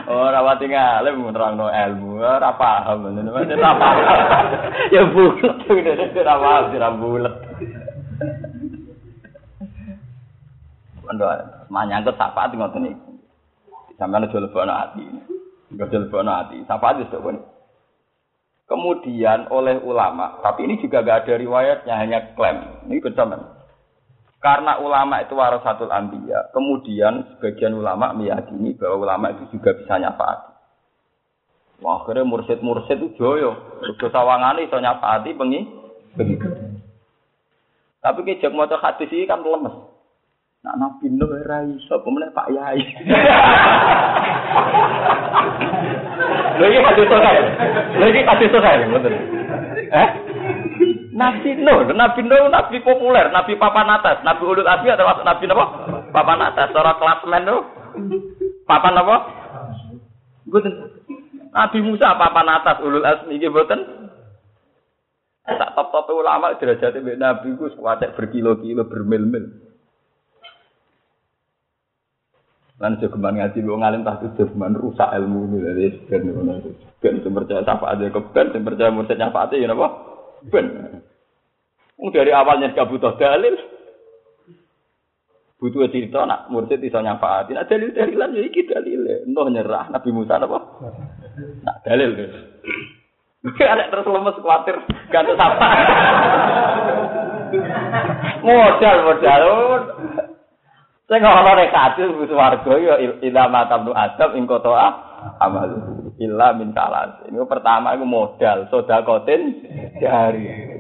[0.09, 3.13] ora wati ngalem nerangno ilmu, ora paham.
[3.13, 4.09] Ora paham.
[4.89, 7.35] Ya bulat ora paham, ora bulat.
[11.07, 11.27] Ando
[11.69, 13.13] manyangkut sapa ati ngoten iki.
[14.01, 15.05] Sampeyan aja lebono ati.
[15.77, 16.57] Aja lebono ati.
[16.65, 17.21] Sapa wis kok
[18.67, 22.83] Kemudian oleh ulama, tapi ini juga gak ada riwayatnya, hanya klaim.
[22.91, 23.31] Ini betul
[24.37, 30.53] Karena ulama itu warasatul ambiya, kemudian sebagian ulama meyakini bahwa ulama itu juga bisa nyafaati.
[31.81, 33.53] Wah, akhirnya mursid-mursid itu joyo.
[33.85, 35.61] Udah sawangane iso nyafaati bengi.
[36.17, 36.37] Bengi.
[38.01, 39.77] Tapi kejak maca hadis kan lemes.
[40.65, 42.81] Nak nabi Nuh ora iso, Pak Yai.
[46.57, 47.45] Lha iki hadis sahih.
[48.01, 48.51] Lha iki hadis
[48.89, 49.15] betul.
[49.93, 50.09] Eh?
[51.17, 55.65] Nabi Nuh, Nabi Nuh nabi populer, nabi papan atas, nabi ulul azmi atau nabi apa?
[56.13, 57.63] Papan atas, secara klasmen tuh.
[58.69, 59.17] Papan apa?
[60.45, 60.73] Mboten.
[61.57, 63.81] Nabi Musa papan atas ulul azmi iki mboten.
[65.47, 69.67] Tak top-top ulama derajate Nabi ku kuwatek berkilo-kilo bermil-mil.
[72.77, 76.61] Lan jogeman ngaji lu ngalim tak jogeman rusak ilmu dari ben ngono.
[77.01, 79.89] Ben percaya aja ke ben percaya mursid nyafaati ya napa?
[80.53, 80.67] Ben.
[81.97, 83.57] Dari awalnya gak butuh dalil.
[85.57, 87.57] Butuh cerita nak mursid iso nyafaati.
[87.57, 89.25] Nah dalil dalilan ya iki dalil.
[89.25, 90.61] Entah nyerah Nabi Musa napa?
[91.65, 92.13] Nak dalil.
[93.47, 94.77] Ada terus lemes khawatir
[95.09, 95.69] ganti sapa.
[98.45, 99.45] modal modal.
[101.07, 104.75] Ana nek hadis wis warga ya ila matam nu adab ing kota
[105.39, 105.71] amal
[106.19, 107.25] illa min kalas.
[107.31, 109.63] Ini pertama iku modal sedakotin
[110.03, 110.76] jari.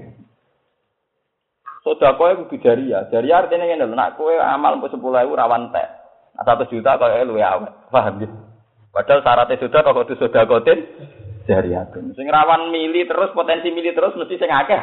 [1.86, 3.06] Sedekah iku kudu jariah.
[3.14, 4.98] Jariah artine ngene lho, nek kowe amal 10.000
[5.38, 5.86] rawan tek.
[6.34, 7.70] Nah, 1 juta kok luwe awet.
[7.94, 8.28] Paham ya?
[8.90, 10.82] Padahal syaratnya sudah kok kudu sedakotin
[11.46, 11.86] jariah.
[12.18, 14.82] Sing rawan mili terus potensi mili terus mesti sing akeh.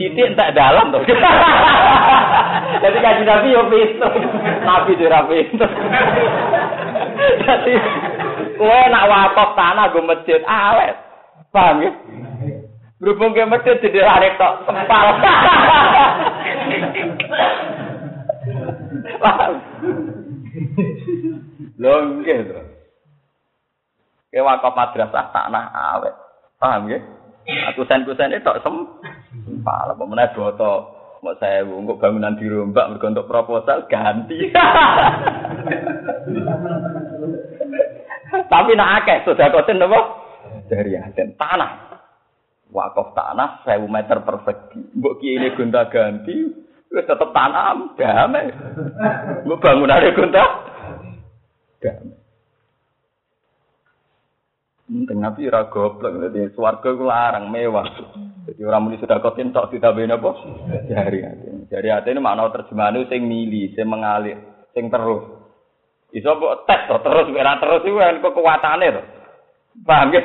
[0.00, 1.04] Titik entek dalam tuh.
[2.82, 4.12] Jadi kaji nabi yo pinter,
[4.64, 5.70] nabi tidak pinter.
[7.44, 7.74] Jadi
[8.56, 10.96] kue nak wakaf tanah gue masjid awet,
[11.52, 11.92] paham ya?
[13.00, 15.06] Berhubung ke jadi lari tok sempal.
[19.24, 19.52] Paham?
[21.80, 22.64] Longge tuh.
[24.28, 25.64] Ke wakaf madrasah tanah
[25.96, 26.14] awet,
[26.60, 27.00] paham ya?
[27.72, 28.74] Aku sen kusen itu sem.
[29.64, 31.00] Pala pemenang boto.
[31.20, 34.48] Mau saya untuk bangunan di rombak untuk proposal ganti.
[38.48, 40.00] Tapi nak akeh sudah koten apa?
[40.72, 41.89] Dari aden tanah.
[42.70, 44.80] Wakaf tanah 1000 meter persegi.
[44.94, 46.36] Mbok kiai ini gonta ganti
[46.90, 48.50] Wis tetep tanam, damai.
[49.46, 50.44] Mbok bangunane gonta.
[51.78, 52.18] Damai.
[54.90, 57.86] Penting nabi ora goblok, dadi swarga larang mewah.
[58.50, 60.30] Jadi orang muni sudah kotin tok ditambahin apa?
[60.90, 61.46] Jari hati.
[61.70, 65.30] Jari hati ini makna terjemahan sing mili, sing mengalir, sing terus.
[66.10, 69.02] Iso mbok tes terus ora terus iku kan kekuatane to.
[69.86, 70.22] Paham ya?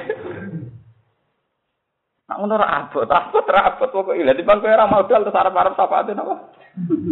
[2.25, 4.25] Nak ngono ora abot, abot ora abot kok iki.
[4.25, 6.35] Lah timbang kowe ora modal terus arep-arep syafaate napa?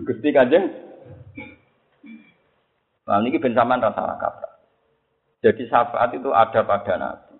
[0.10, 0.66] Gusti Kanjeng.
[3.04, 4.52] Nah, ini ben sampean rasa kabar.
[5.44, 7.36] Jadi syafaat itu ada pada Nabi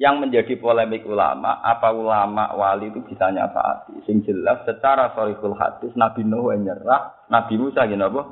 [0.00, 4.00] yang menjadi polemik ulama, apa ulama wali itu bisa nyafaati?
[4.08, 8.22] Sing jelas secara sorikul hadis Nabi Nuh nyerah, Nabi Musa gini apa?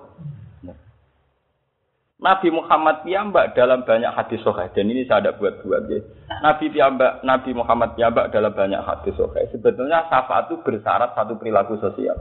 [2.18, 6.02] Nabi Muhammad piyambak dalam banyak hadis sahih dan ini saya ada buat-buat ya.
[6.38, 9.46] Nabi piyambak Nabi Muhammad piyambak dalam banyak hadis sahih.
[9.50, 12.14] Sebetulnya syafaat itu bersyarat satu perilaku sosial.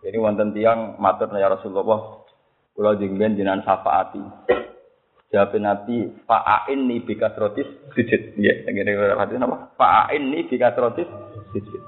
[0.00, 2.24] Jadi wonten tiang matur ya Rasulullah
[2.72, 4.22] kula jengben jenengan syafaati.
[5.34, 8.38] Jawab Nabi, fa'ain ni bikas rotis sujud.
[8.38, 9.74] Ya, ngene hadis apa?
[9.74, 11.10] Fa'ain ni bikas rotis
[11.50, 11.82] sujud.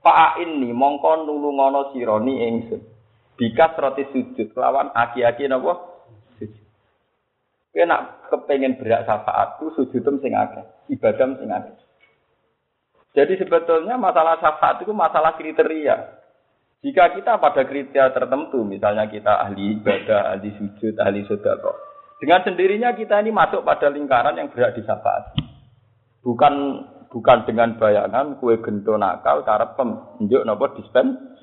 [0.00, 2.78] Fa'ain ni mongko nulungono sironi ingsun.
[3.34, 5.93] Bikas rotis sujud lawan aki-aki napa?
[7.74, 10.62] Kowe nak kepengen berak syafaatku sujudem sing akeh,
[10.94, 11.74] ibadah sing akeh.
[13.18, 16.22] Jadi sebetulnya masalah syafaat itu masalah kriteria.
[16.86, 21.74] Jika kita pada kriteria tertentu, misalnya kita ahli ibadah, ahli sujud, ahli sedekah,
[22.22, 25.34] dengan sendirinya kita ini masuk pada lingkaran yang berat disyafaat.
[26.22, 26.54] Bukan
[27.10, 31.34] bukan dengan bayangan kue gento nakal cara penunjuk nopo dispen.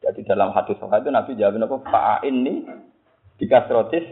[0.00, 2.64] Jadi dalam hadis sahih itu Nabi jawab nopo Pak ini
[3.36, 4.04] dikasrotis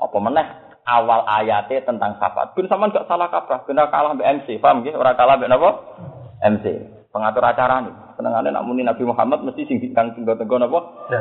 [0.00, 0.46] apa meneh
[0.88, 2.56] awal ayatnya tentang syafaat.
[2.56, 4.96] Bin sama nggak salah kaprah, kena kalah BMC, paham ya?
[4.96, 5.70] Orang kalah mbak nopo
[6.40, 6.64] MC,
[7.12, 10.80] pengatur acara nih senengane nak muni Nabi Muhammad mesti sing kang tenggo-tenggo napa?
[11.08, 11.20] Ya.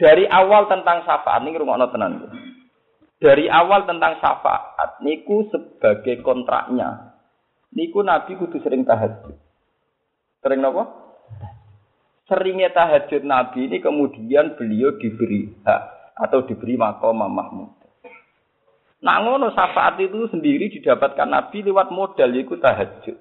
[0.00, 2.12] Dari awal tentang syafaat ini rungokno tenan.
[3.20, 7.12] Dari awal tentang syafaat niku sebagai kontraknya.
[7.76, 9.36] Niku Nabi kudu sering tahajud.
[10.40, 10.99] Sering napa?
[12.30, 17.74] Seringnya tahajud Nabi ini kemudian beliau diberi hak atau diberi makom Mahmud.
[19.02, 23.18] Nah ngono syafaat itu sendiri didapatkan Nabi lewat modal yaitu tahajud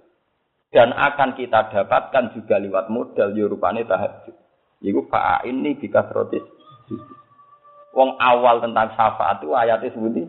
[0.70, 4.36] dan akan kita dapatkan juga lewat modal yurupane ya tahajud.
[4.80, 6.46] Iku fa'a ini bikas rotis.
[7.92, 10.24] Wong awal tentang syafaat itu ayatnya sebuti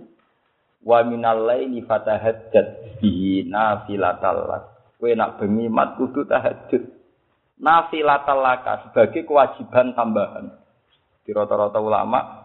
[0.81, 4.64] wa minal laili fatahajjat bihi nafilatal lak.
[4.97, 7.00] Kowe nak bengi mat kudu tahajud.
[7.61, 10.49] Nafilatal laka sebagai kewajiban tambahan.
[11.20, 12.40] Di rata-rata ulama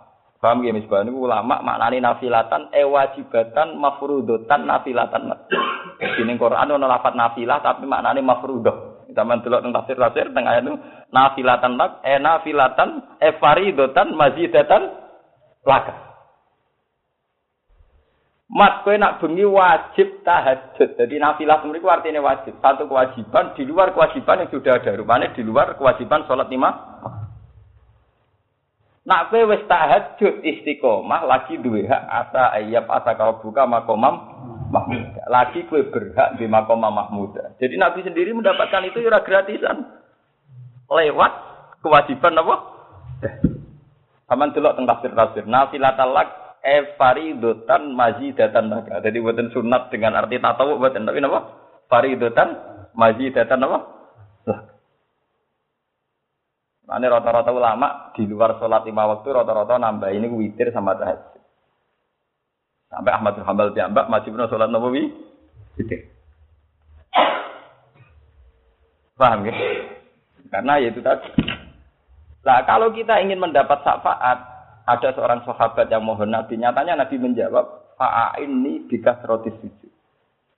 [0.45, 5.33] Paham ya misbah ini ulama maknani nafilatan e wajibatan mafrudotan nafilatan.
[5.97, 9.09] Di Quran ono lafat nafilah tapi maknani mafrudoh.
[9.09, 10.69] Zaman delok teng tafsir-tafsir teng ayat
[11.09, 13.29] nafilatan lak e nafilatan e
[14.13, 14.81] mazidatan
[15.65, 16.04] laka.
[18.45, 20.89] Mat kowe nak bengi wajib tahajud.
[21.01, 22.53] Jadi nafilah mriku artinya wajib.
[22.61, 24.93] Satu kewajiban di luar kewajiban yang sudah ada.
[24.93, 26.69] Rupanya di luar kewajiban sholat lima
[29.05, 34.13] Nak kowe wis tahajud istiqomah lagi duwe hak asa ayab asa kau buka makomam
[34.69, 35.09] mahmud.
[35.25, 37.33] Lagi kowe berhak di makomam mahmud.
[37.57, 39.89] Jadi Nabi sendiri mendapatkan itu ya gratisan.
[40.85, 41.33] Lewat
[41.81, 42.55] kewajiban apa?
[44.29, 45.49] Aman delok teng tafsir-tafsir.
[45.49, 48.97] Nafilatal lak e faridotan mazidatan laka.
[49.05, 51.39] Jadi buatan sunat dengan arti tatawu buatan tapi apa?
[51.85, 52.49] Faridotan
[52.97, 53.77] mazidatan apa?
[54.49, 54.59] Lah.
[56.85, 61.37] Ini rata-rata ulama di luar sholat lima waktu rata-rata nambah ini witir sama tahajud.
[62.89, 65.13] Sampai Ahmad bin Hambal piyambak masih pernah sholat nawawi
[65.77, 66.09] witir.
[69.15, 69.53] Paham ya?
[70.49, 71.29] Karena itu tadi.
[72.45, 74.54] Nah kalau kita ingin mendapat syafaat,
[74.85, 79.91] ada seorang sahabat yang mohon Nabi, nyatanya Nabi menjawab, Fa'a ini bikas roti sujud.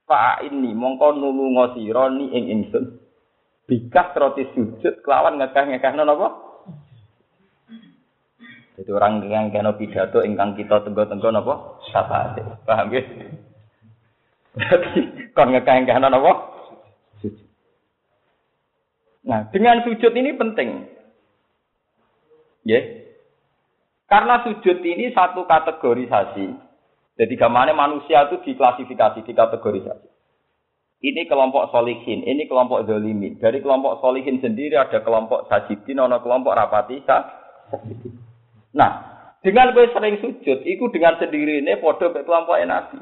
[0.04, 2.98] Fa'a ini mongko nulu ngosironi ing ingsun
[3.70, 6.28] bikas roti sujud kelawan ngekah-ngekah apa?
[8.78, 11.82] Jadi orang yang kena pidato ingkang kita tenggo-tenggo napa?
[11.90, 12.38] Syafaat.
[12.68, 13.02] Paham ya?
[14.58, 15.02] Berarti
[15.38, 16.32] kon ngekah-ngekah apa?
[17.22, 17.48] Sujud.
[19.24, 20.70] Nah, dengan sujud ini penting.
[22.68, 22.76] Ya.
[22.76, 23.07] Yeah.
[24.08, 26.48] Karena sujud ini satu kategorisasi.
[27.20, 30.08] Jadi gamane manusia itu diklasifikasi, dikategorisasi.
[30.98, 33.38] Ini kelompok solihin, ini kelompok zolimin.
[33.38, 37.04] Dari kelompok solihin sendiri ada kelompok sajidin, ada kelompok rapati.
[38.74, 38.92] Nah,
[39.46, 42.98] dengan gue sering sujud, itu dengan sendiri ini podo ke kelompok nabi.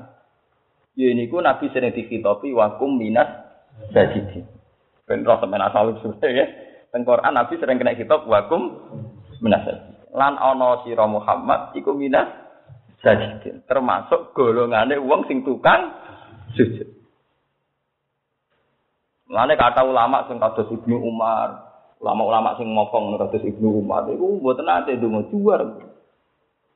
[0.96, 3.28] Ya niku Nabi sering dikhitopi wakum minas
[3.92, 4.48] sajidin.
[5.08, 6.48] Ben roh sampean asal ya.
[6.92, 8.80] Teng Quran Nabi sering kena kitab wakum
[9.44, 9.95] minas sajidin.
[10.16, 12.32] Lan ana sira Muhammad iku minas
[13.04, 13.68] sajidin.
[13.68, 15.92] Termasuk golongane wong sing tukang
[16.56, 16.88] sujud.
[19.28, 21.68] Mulane kata ulama sing kados Ibnu Umar,
[22.00, 25.62] ulama-ulama sing ngomong kados Ibnu Umar iku mboten ate donga juar.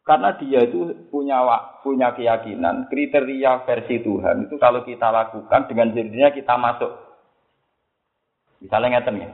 [0.04, 1.46] Karena dia itu punya
[1.86, 6.92] punya keyakinan kriteria versi Tuhan itu kalau kita lakukan dengan sendirinya kita masuk.
[8.60, 9.30] Misalnya ngeten ya.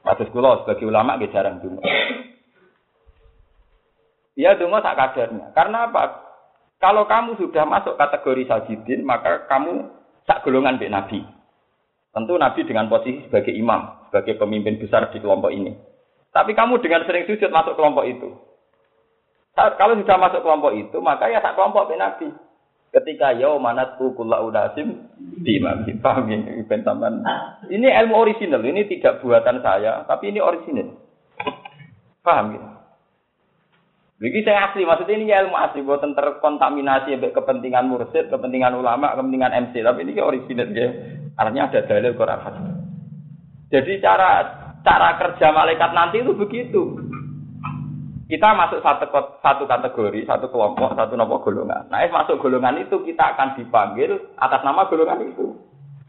[0.00, 1.60] Kados kula sebagai ulama nggih jarang.
[4.34, 5.54] Ya donga tak kadarnya.
[5.54, 6.24] Karena apa?
[6.82, 9.88] Kalau kamu sudah masuk kategori sajidin, maka kamu
[10.26, 11.18] sak golongan mbek Nabi.
[12.10, 15.74] Tentu Nabi dengan posisi sebagai imam, sebagai pemimpin besar di kelompok ini.
[16.34, 18.28] Tapi kamu dengan sering sujud masuk kelompok itu.
[19.54, 22.28] Kalau sudah masuk kelompok itu, maka ya tak kelompok bin Nabi.
[22.90, 26.62] Ketika yau manat kula udasim di imam paham ini
[27.66, 30.94] Ini ilmu original, ini tidak buatan saya, tapi ini original.
[32.22, 32.73] Paham gitu?
[34.14, 39.50] Begini saya asli, maksudnya ini ilmu asli, buatan terkontaminasi ya, kepentingan mursid, kepentingan ulama, kepentingan
[39.68, 40.88] MC, tapi ini original ya.
[41.34, 42.38] Artinya ada dalil Quran
[43.74, 44.30] Jadi cara
[44.86, 46.82] cara kerja malaikat nanti itu begitu.
[48.30, 49.10] Kita masuk satu
[49.42, 51.90] satu kategori, satu kelompok, satu nopo golongan.
[51.90, 55.58] Nah, masuk golongan itu kita akan dipanggil atas nama golongan itu.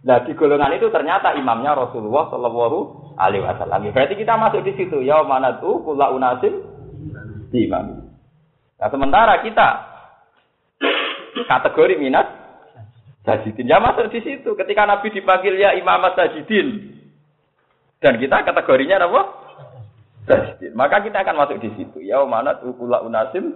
[0.05, 2.79] Nah, di golongan itu ternyata imamnya Rasulullah Shallallahu
[3.17, 3.89] Alaihi Wasallam.
[3.89, 5.01] Berarti kita masuk di situ.
[5.01, 6.74] Ya mana tuh kula unasim
[7.63, 8.11] imam.
[8.75, 9.67] Nah, sementara kita
[11.47, 12.27] kategori minat
[13.23, 13.71] sajidin.
[13.71, 14.53] Ya masuk di situ.
[14.53, 16.95] Ketika Nabi dipanggil ya imam sajidin.
[18.03, 19.21] Dan kita kategorinya apa?
[20.25, 20.73] Tasdid.
[20.73, 22.01] Maka kita akan masuk di situ.
[22.01, 23.53] Ya mana ukula unasim.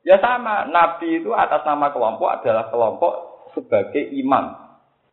[0.00, 3.12] Ya sama, Nabi itu atas nama kelompok adalah kelompok
[3.52, 4.56] sebagai imam.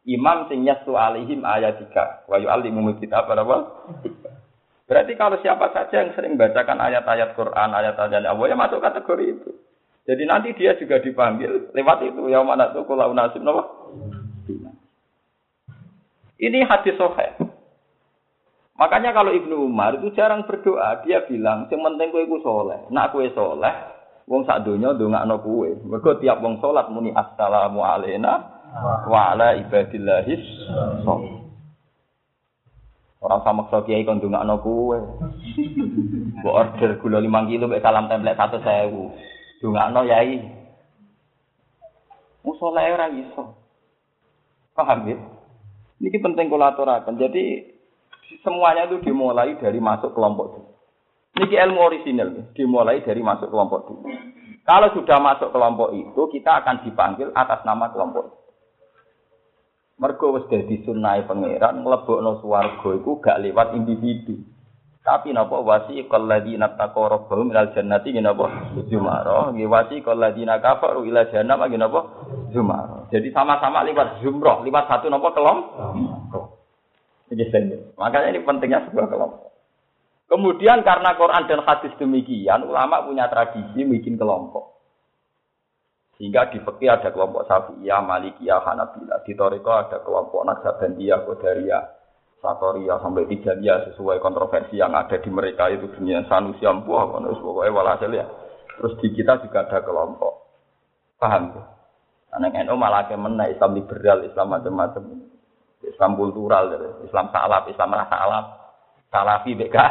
[0.07, 2.23] Imam sing yastu alihim ayat tiga.
[2.31, 3.35] Wa yu'allimu kita apa
[4.87, 9.51] Berarti kalau siapa saja yang sering bacakan ayat-ayat Quran, ayat-ayat Allah, ya masuk kategori itu.
[10.07, 12.31] Jadi nanti dia juga dipanggil lewat itu.
[12.31, 13.43] Ya mana tuh kula unasim
[16.39, 17.35] Ini hadis soheh.
[18.77, 22.79] Makanya kalau Ibnu Umar itu jarang berdoa, dia bilang, "Sing penting kowe iku saleh.
[22.93, 23.75] Nak kowe saleh,
[24.29, 28.37] wong sak donya ndongakno kowe." Mergo tiap wong salat muni assalamu alayna
[29.09, 30.45] wa ala ibadillahis
[33.17, 34.97] Orang sama maksa kiai kon ndongakno kowe.
[36.41, 38.93] Mbok order gula 5 kilo mek salam template 100.000.
[39.61, 40.37] Ndongakno yai.
[42.45, 43.43] Wong saleh ora iso.
[44.77, 45.17] Paham ya?
[45.97, 47.09] Ini penting kolaborasi.
[47.17, 47.43] Jadi
[48.43, 50.71] Semuanya itu dimulai dari masuk kelompok dulu.
[51.37, 54.03] Ini ilmu orisinal, dimulai dari masuk kelompok dulu.
[54.67, 58.46] Kalau sudah masuk kelompok itu, kita akan dipanggil atas nama kelompok itu.
[59.97, 64.37] Mergo wis dadi sunnahe pangeran mlebokno swarga iku gak lewat individu.
[65.01, 69.49] Tapi napa wasi qalladina taqaw rabbahum ilal jannati napa zumara.
[69.55, 71.99] Nggih wasi qalladina kafaru ila jahannam nggih napa
[72.53, 73.09] zumara.
[73.09, 76.45] Jadi sama-sama lewat zumrah, lewat satu napa kelompok.
[77.97, 79.49] Makanya ini pentingnya sebuah kelompok.
[80.27, 84.76] Kemudian karena Quran dan hadis demikian, ulama punya tradisi bikin kelompok.
[86.17, 89.21] Sehingga di fikih ada kelompok Syafi'iyah, Malikiyah, Hanabila.
[89.21, 91.83] Di Toriko ada kelompok Naksabandiyah, Qadariyah,
[92.41, 98.09] Satoriyah, sampai Tijaniyah sesuai kontroversi yang ada di mereka itu dunia Sanusi Ampuh, pokoknya walhasil
[98.09, 98.25] ya.
[98.81, 100.33] Terus di kita juga ada kelompok.
[101.21, 101.65] Paham tuh?
[102.33, 105.03] Anak NU malah kemen Islam liberal, Islam macam-macam.
[105.85, 106.73] Islam kultural,
[107.05, 108.45] Islam salaf, Islam rasa alaf,
[109.13, 109.87] salafi beka.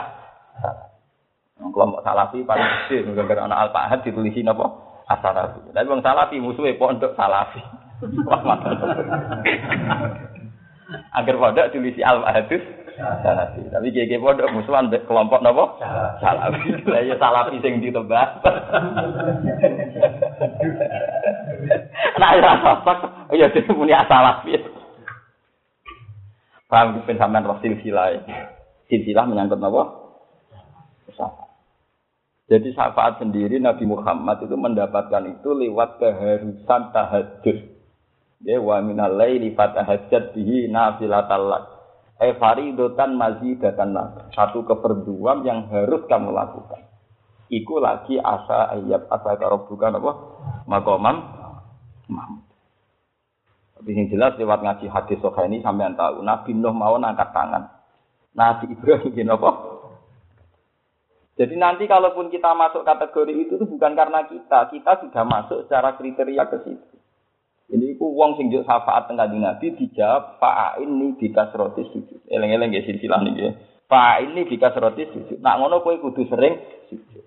[1.57, 4.86] Kelompok salafi paling kecil, gara anak al ahad ditulisin apa?
[5.07, 5.71] Asalafi.
[5.71, 7.63] Tapi bang salafi musuhnya pondok salafi.
[11.15, 12.59] Agar pondok tulisi al ahadus
[13.23, 13.63] salafi.
[13.71, 15.79] Tapi gege pondok musuhan kelompok nopo
[16.19, 16.83] salafi.
[16.91, 18.43] Lah ya salafi sing ditebak.
[22.19, 22.99] Nah ya sosok,
[23.39, 24.59] ya dia punya salafi.
[26.67, 28.27] Paham ben sampean roh silsilah.
[28.91, 29.83] Menyangkut napa?
[31.15, 31.46] Syafaat.
[32.47, 37.59] Jadi syafaat sendiri Nabi Muhammad itu mendapatkan itu lewat keharusan tahajud.
[38.47, 41.65] Ya wa minal laili fatahajjat bihi nafilatal lak.
[42.23, 44.31] Eh faridotan mazidatan lak.
[44.31, 46.87] Satu keperduan yang harus kamu lakukan.
[47.51, 50.13] Iku lagi asa ayat asa karo bukan apa?
[50.71, 51.17] Makomam
[52.07, 52.47] Mahmud.
[53.75, 57.75] Tapi yang jelas lewat ngaji hadis soha ini sampai tahu Nabi Nuh mau angkat tangan.
[58.39, 59.76] Nabi Ibrahim gini apa?
[61.37, 65.93] Jadi nanti kalaupun kita masuk kategori itu, itu bukan karena kita, kita sudah masuk secara
[66.01, 66.97] kriteria ke situ.
[67.67, 72.21] Ini ku wong sing juk syafaat teng Kanjeng Nabi dijawab fa ini roti sujud.
[72.31, 73.53] Eleng-eleng nggih silsilah niki.
[73.91, 75.39] Fa ini roti sujud.
[75.43, 77.23] Nak ngono kowe kudu sering sujud.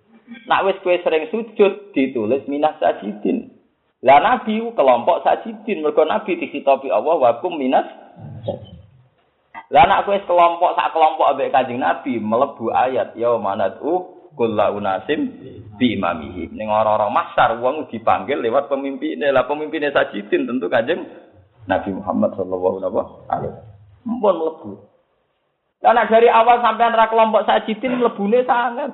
[0.48, 3.52] Nak wis kowe sering sujud ditulis minas sajidin.
[4.00, 7.86] Lah Nabi kelompok sajidin mergo Nabi disitopi Allah wa kum minas.
[9.70, 15.30] Lah nak kowe kelompok sak kelompok ambek Kanjeng Nabi melebu ayat ya manatu kulla unasim
[15.78, 16.50] bi imamihi.
[16.54, 19.30] Ning orang-orang masar wong dipanggil lewat pemimpinnya.
[19.30, 21.06] Lah pemimpinnya sajidin tentu Kanjeng
[21.70, 23.54] Nabi Muhammad sallallahu alaihi wasallam.
[24.10, 24.72] Mumpun mlebu.
[25.80, 28.90] Karena dari awal sampai antara kelompok sajidin mlebune sangat.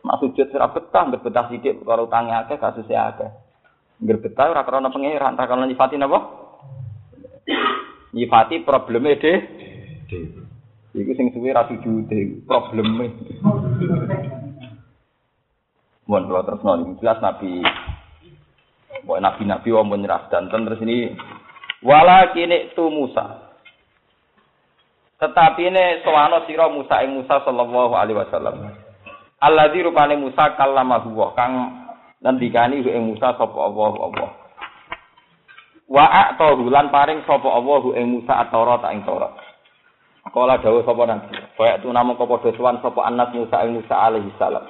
[0.00, 3.28] Mak sujud sira betah, betah sithik karo utange akeh kasusé akeh.
[4.00, 5.98] Nggak betah ora krana pangeran, ora krana nyifati?
[8.12, 9.38] Nyifati probleme deh.
[10.96, 13.12] Iku sing suwe ra sujude, probleme.
[16.08, 17.60] Mohon kalau terus nol, jelas Nabi,
[19.04, 21.16] Mohon Nabi-Nabi wong menyerah dan terus ini
[21.84, 23.56] wala kini tu Musa.
[25.18, 28.68] Tetapi ini soano siro Musa ing Musa sallallahu alaihi wasallam.
[29.40, 31.54] Allah di rupane Musa kalama huwa kang
[32.20, 34.30] ngendikani ing Musa sapa Allah Allah.
[35.88, 39.32] Wa a'tahu lan paring sapa Allah ing Musa at-Taurat ing Taurat.
[40.28, 44.28] Kala dawuh sapa nabi, kaya tu nama padha sowan sapa anak Musa ing Musa alaihi
[44.36, 44.60] salam.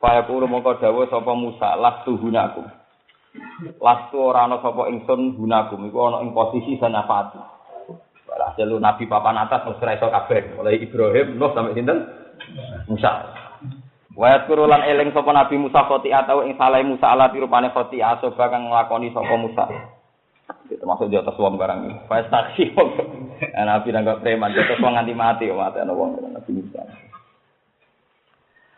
[0.00, 2.64] Kaya kulo mongko dawuh sapa Musa lastu hunakum.
[3.76, 7.36] Lastu ora ana sapa ingsun hunakum iku ana ing posisi sanafati.
[8.24, 11.98] Walhasil nabi papan atas mesti iso kabeh, mulai Ibrahim, Nuh sampai sinten?
[12.88, 13.28] Musa.
[14.16, 18.00] Wa yadkuru lan eling sapa Nabi Musa khoti atau ing saleh Musa ala tirupane khoti
[18.00, 19.64] asoba kang nglakoni sapa Musa.
[20.78, 21.96] Termasuk di atas uang barang ini.
[22.06, 22.72] Faiz taksi
[23.68, 26.82] Nabi nanggap preman, di atas uang nganti mati, mati ana uang Nabi Musa.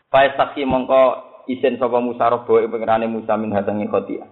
[0.08, 1.02] Faiz taksi mongko
[1.50, 4.26] isen sapa Musa robo pengerane Musa min hadangi khotia.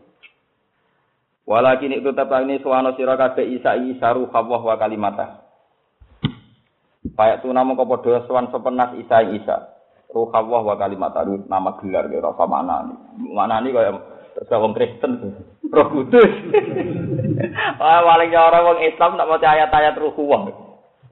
[1.42, 5.26] Walakin itu tetap ini suwana sira kabeh Isa Isa ruh Allah wa kalimata.
[7.18, 9.56] Payak tu nama kau padha sowan sepenas Isa Isa.
[10.14, 12.98] Ruh Allah wa kalimata nama gelar ya rasa mana nih.
[13.34, 13.90] Mana nih kaya
[14.38, 15.12] terus Kristen.
[15.72, 16.32] Roh Kudus.
[17.80, 20.52] Wah, paling orang wong Islam nak maca ayat-ayat Ruh Allah.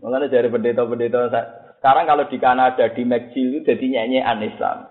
[0.04, 1.32] Makanya dari pendeta-pendeta
[1.80, 4.84] sekarang kalau di Kanada di McGill itu jadi nyanyian Islam.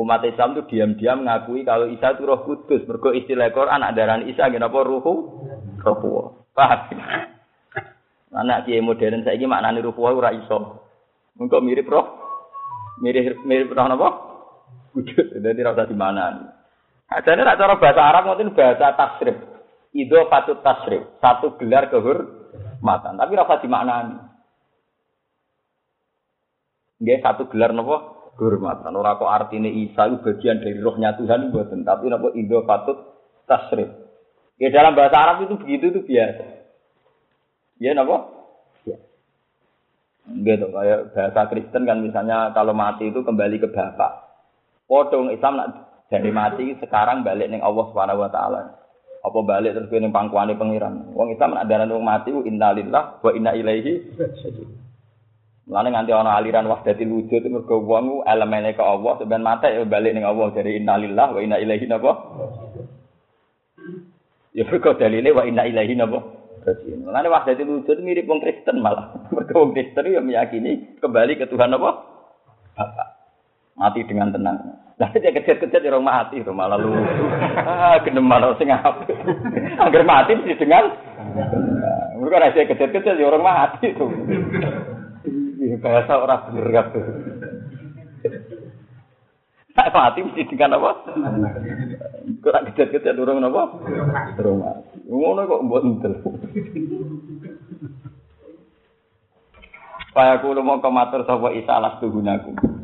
[0.00, 2.88] Umat Islam itu diam-diam mengakui kalau Isa itu Roh Kudus.
[2.88, 5.44] Mergo istilah Quran adaran Isa kenapa ruhu?
[5.84, 6.26] Roh Allah.
[6.56, 6.80] Paham?
[8.30, 10.80] Anak kiai modern saya ini maknanya ruh Allah ora iso.
[11.36, 12.08] Engkau mirip roh?
[13.04, 14.08] Mirip mirip roh napa?
[14.96, 15.36] Kudus.
[15.36, 16.56] Jadi rasa di mana?
[17.10, 19.34] Adanya tak cara bahasa Arab mungkin bahasa tasrif.
[19.90, 21.18] Itu patut tasrif.
[21.18, 23.18] Satu gelar kehormatan.
[23.18, 24.16] Tapi rasa dimaknani.
[27.02, 28.94] Nggih satu gelar nopo kehormatan.
[28.94, 33.02] Ora kok artinya Isa itu bagian dari rohnya Tuhan mboten, tapi nopo ido patut
[33.50, 33.90] tasrif.
[34.62, 36.44] Ya dalam bahasa Arab itu begitu itu biasa.
[37.82, 38.30] Ya nopo?
[38.86, 39.02] Ya.
[40.30, 44.30] Gitu kayak bahasa Kristen kan misalnya kalau mati itu kembali ke bapak.
[44.86, 48.82] Podong Islam nak jadi mati sekarang balik neng Allah Subhanahu wa taala.
[49.22, 51.14] Apa balik terus ning pangkuane pangeran.
[51.14, 54.18] Wong Islam ada wong mati innalillah wa inna ilaihi
[55.70, 60.18] Mulane nganti ana aliran wahdatil wujud mergo wong elemene ke Allah sampean mati ya balik
[60.18, 62.12] ning Allah jadi innalillah wa inna ilaihi napa?
[64.50, 66.26] Ya mergo dalile wa inna ilaihi napa?
[67.06, 69.14] Mulane wahdatil wujud mirip wong Kristen malah.
[69.30, 71.90] Mergo wong Kristen ya meyakini kembali ke Tuhan apa?
[72.74, 73.08] Bapak.
[73.78, 74.89] Mati dengan tenang.
[75.00, 76.92] Lah dia kejar-kejar di rumah mati, rumah lalu
[77.64, 79.08] ah kena malah sing apa?
[79.80, 80.92] Agar mati mesti dengan
[82.20, 84.12] mereka rasa kejar-kejar di orang mati tuh.
[85.80, 87.04] Bahasa orang bener kabeh.
[89.72, 90.92] mati mesti dengan apa?
[92.44, 93.62] Kok kejar-kejar di orang apa?
[94.36, 94.74] Rumah.
[95.08, 96.12] Ngono kok mbok entel.
[100.12, 102.79] Kaya kulo mau matur sapa isa alas tuhunaku.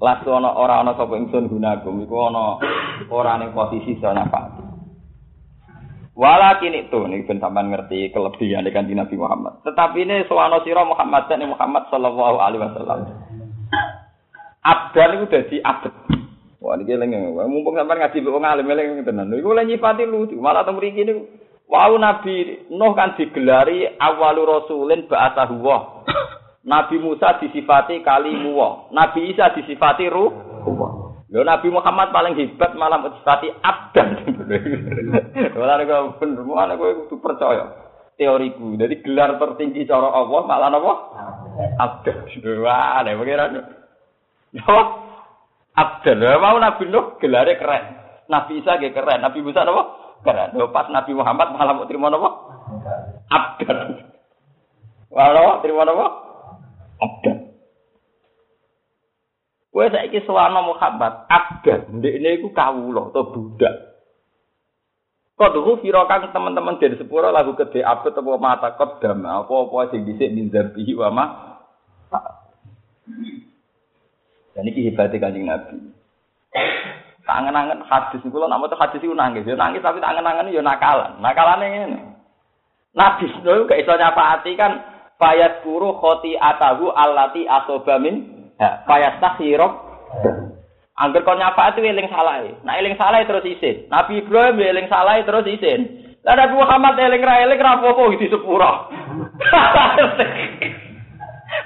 [0.00, 2.56] Lasu ana ora ana sapa ingsun gunagum iku ana
[3.12, 4.56] ora ning posisi sanafat.
[6.16, 9.60] Walakin itu nih ben sampean ngerti kelebihan dengan Nabi Muhammad.
[9.60, 13.12] Tetapi ini soano sira Muhammad dan Muhammad sallallahu alaihi wasallam.
[14.64, 15.92] Abdan itu dadi abad.
[16.60, 19.32] Wah niki lengen mumpung sampean ngaji wong alim eling tenan.
[19.36, 20.36] Iku lha nyipati lucu.
[20.40, 21.28] Malah teng mriki niku
[21.68, 25.60] wau Nabi Nuh kan digelari awalu rasulin ba'athahu
[26.70, 28.54] Nabi Musa disifati kalimu
[28.94, 30.30] Nabi Isa disifati ruh.
[31.30, 34.08] Lho Nabi Muhammad paling hebat malah disifati abdan.
[35.58, 38.74] Ora kok bener, mana kowe kudu percaya teoriku.
[38.78, 40.94] Jadi gelar tertinggi cara Allah malah napa?
[41.78, 42.26] Abdan.
[42.62, 43.56] Wah, nek pengiran.
[44.54, 44.78] Yo.
[45.74, 46.18] Abdan.
[46.18, 47.84] Mau Nabi Nuh gelare keren.
[48.26, 49.22] Nabi Isa ge keren.
[49.22, 49.82] Nabi Musa napa?
[50.20, 52.30] Karena pas Nabi Muhammad malah mau terima apa?
[53.32, 53.78] Abdan.
[55.08, 56.06] Walau terima apa?
[57.00, 57.36] Abdan.
[59.70, 64.02] Kowe saiki sowana Muhammad, abdan, ndekne iku kawula atau budak.
[65.38, 70.52] Kodhu firokan teman-teman dari sepuro lagu gede abet apa mata kodam apa-apa sing dhisik min
[70.52, 71.24] zambihi wa ma
[74.52, 75.94] Dan ini hebatnya kanjeng Nabi.
[77.24, 81.22] Tangan-tangan hadis itu, nak maca hadis itu nangis, ya nangis tapi tangan-tangan ya nakalan.
[81.22, 81.98] Nakalane ngene.
[82.90, 84.72] Nabi itu gak iso nyafaati kan
[85.14, 89.90] payat guru khoti atahu allati asobamin payat takhirok
[91.00, 92.44] Angger kon nyafaati eling salah.
[92.60, 93.88] Nah eling salah terus isin.
[93.88, 96.12] Nabi Ibrahim eling salah terus isin.
[96.28, 98.68] Lah Nabi Muhammad eling ra eling ra apa-apa di sepuro.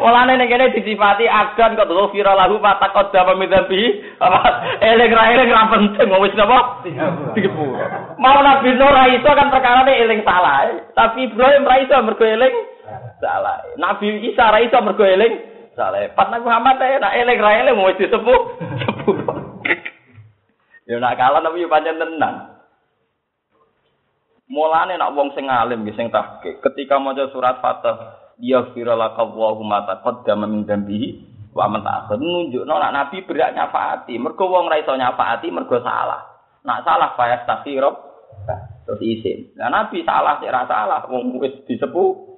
[0.00, 3.82] Mulane ning kene disifati agan kok ghafira lahu ma taqaddama min dzambi.
[4.86, 6.86] Eling ra eling ra penting wis napa?
[7.34, 7.82] Sepuro.
[8.22, 10.70] Mau Nabi Nuh ra iso kan perkara eling salah.
[10.94, 12.54] Tapi Ibrahim ra iso mergo eling
[13.18, 13.66] salah.
[13.82, 16.06] Nabi Isa ra iso mergo eling salah.
[16.14, 18.40] Pat Nabi Muhammad ya nak elek ra elek mau disepuh.
[18.82, 19.18] Sepuh.
[20.84, 22.60] Ya nak kalah tapi yo pancen tenan.
[24.52, 30.44] Mulane nak wong sing alim sing tahke ketika maca surat Fatah ya firalaka Allahumma taqaddama
[30.44, 31.08] min dzambihi
[31.54, 36.26] wa man ta'akhir nunjukno nak nabi berak nyafaati mergo wong ra iso nyafaati mergo salah
[36.66, 37.94] nak salah payah takhirab
[38.84, 42.33] terus isin nah nabi salah sik ra salah wong wis disepuh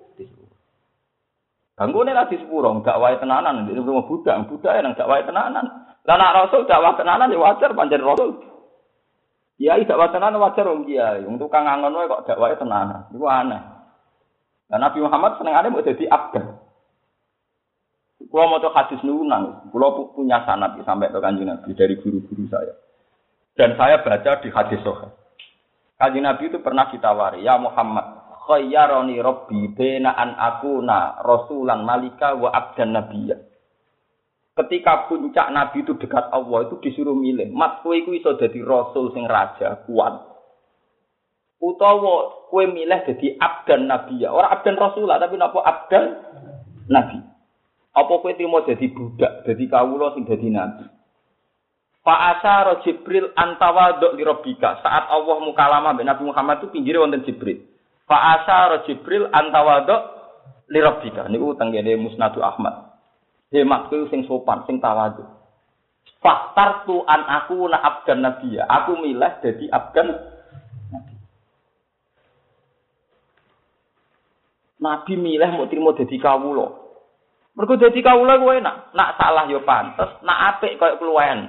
[1.77, 5.65] Bangunnya lagi sepuro, wae tenanan, di rumah budak, budak yang wae tenanan.
[6.09, 8.41] Lah nak rasul wae tenanan ya wajar panjen rasul.
[9.61, 13.05] Ya wae tenanan wajar wong kiai, wong tukang ngangon wae kok wae tenanan.
[13.13, 13.61] Iku aneh.
[14.73, 16.65] Lah Nabi Muhammad senengane mau jadi abdan.
[18.27, 22.73] Kulo mau hadis nunang, kulo punya sanad sampai ke kanjeng Nabi dari guru-guru saya.
[23.53, 25.13] Dan saya baca di hadis Sahih.
[25.97, 32.55] Kanjeng Nabi itu pernah ditawari, ya Muhammad, khayyarani rabbi bena an akuna rasulan malika wa
[32.55, 33.37] abdan nabiyya.
[34.57, 39.13] Ketika puncak nabi itu dekat Allah itu disuruh milih, mat kowe iku iso dadi rasul
[39.13, 40.15] sing raja kuat.
[41.61, 46.05] Utawa kowe milih dadi abdan nabiyya, ora abdan rasul tapi napa abdan
[46.89, 47.21] nabi.
[47.93, 50.89] Apa kowe trimo dadi budak, dadi kawula sing dadi nabi.
[52.07, 54.79] Fa asyara Jibril antawaduk li rabbika.
[54.79, 57.67] Saat Allah mukalama Nabi Muhammad itu pinggire wonten Jibril.
[58.07, 60.03] Fa asyara Jibril antawadok
[60.71, 61.27] li rabbika.
[61.27, 62.95] Niku tenggene Musnadu Ahmad.
[63.51, 65.23] Hematku sing sopan, sing tawadu.
[66.87, 68.67] tu an aku na abdan nabiya.
[68.67, 70.15] Aku milih jadi abdan
[70.91, 71.15] nabi.
[74.83, 76.87] Nabi milih mau terima jadi kawulo.
[77.57, 78.93] Mergo dadi kawula kuwi enak.
[78.93, 81.49] Nak salah yo pantes, nak apik koyo keluwen.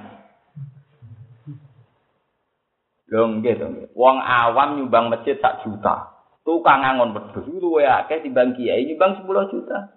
[3.12, 3.68] Lho nggih to.
[3.92, 6.17] Wong awam nyumbang masjid sak juta.
[6.48, 9.92] Tukang ngangon wedhus luwe akeh timbang kiai nyumbang 10 juta.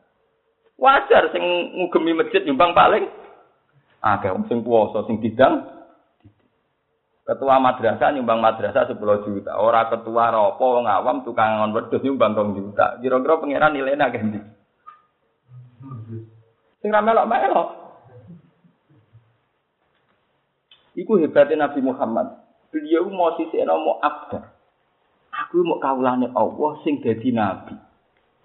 [0.74, 1.46] Wajar sing
[1.78, 3.06] ngugemi masjid nyumbang paling
[4.02, 5.62] akeh wong sing puasa sing didang
[7.22, 9.62] ketua madrasah nyumbang madrasah 10 juta.
[9.62, 12.98] Ora ketua apa wong awam tukang ngangon wedhus nyumbang 2 juta.
[12.98, 14.40] Kira-kira pangeran nilainya akeh ndi?
[16.82, 17.78] Sing ra melok-melok.
[20.98, 22.42] Iku hebatnya Nabi Muhammad.
[22.74, 24.59] Beliau mau sisi mau abdah.
[25.50, 27.74] Aku mau kaulane Allah sing jadi nabi.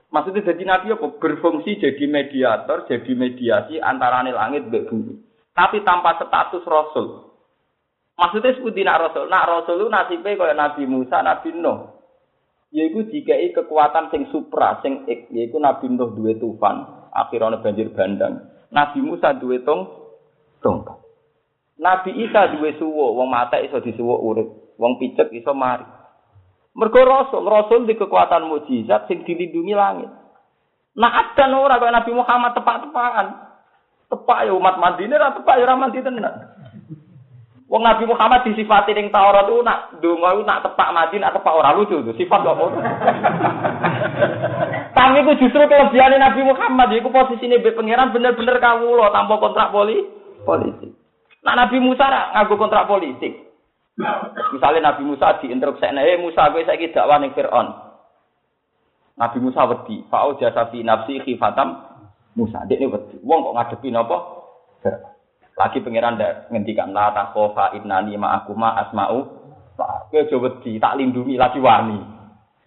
[0.10, 1.22] Maksudnya jadi nabi apa?
[1.22, 5.22] Berfungsi jadi mediator, jadi mediasi antara langit dan bumi.
[5.54, 7.30] Tapi tanpa status rasul.
[8.18, 9.30] Maksudnya seperti nak rasul.
[9.30, 11.94] Nak rasul itu nasibnya kayak Nabi Musa, Nabi Nuh.
[12.74, 15.30] Yaitu dikai kekuatan sing supra, sing ik.
[15.30, 17.06] Yaitu Nabi Nuh dua tufan.
[17.14, 18.50] Akhirnya banjir bandang.
[18.74, 20.10] Nabi Musa dua tong.
[20.66, 20.98] Tongkat.
[21.78, 23.14] Nabi Isa dua suwo.
[23.14, 24.74] Wong mata iso disuwo urip.
[24.82, 25.95] Wong picek iso mari.
[26.76, 30.12] Mergo rasul, rasul di kekuatan mukjizat sing dilindungi langit.
[30.96, 33.28] Nah ada ora kaya Nabi Muhammad tepak-tepakan.
[34.06, 36.36] Tepak ya umat Madinah ra tepak ya ra mandi tenan.
[37.66, 41.74] Wong Nabi Muhammad disifati ning Taurat itu nak donga nak tepak mati nak tepak ora
[41.74, 42.78] lucu tuh sifat kok ngono.
[44.96, 50.06] Tapi itu justru kelebihan Nabi Muhammad iku posisine be pangeran bener-bener kawula tanpa kontrak poli
[50.46, 50.92] politik.
[51.42, 53.45] Nah Nabi Musa nganggo kontrak politik.
[53.96, 57.68] Misalnya Nabi Musa diinstruksi, eh Musa saya dakwah ning Fir'aun.
[59.16, 61.80] Nabi Musa wedi, fa'au jasa fi nafsi khifatam
[62.36, 62.68] Musa.
[62.68, 63.16] Ini wedi.
[63.24, 64.18] Wong kok ngadepi napa?
[65.56, 69.20] Lagi pangeran ndak ngendikan la takhofa innani ma'akuma asma'u.
[69.80, 71.96] Pak, kowe aja wedi, tak lindungi lagi wani.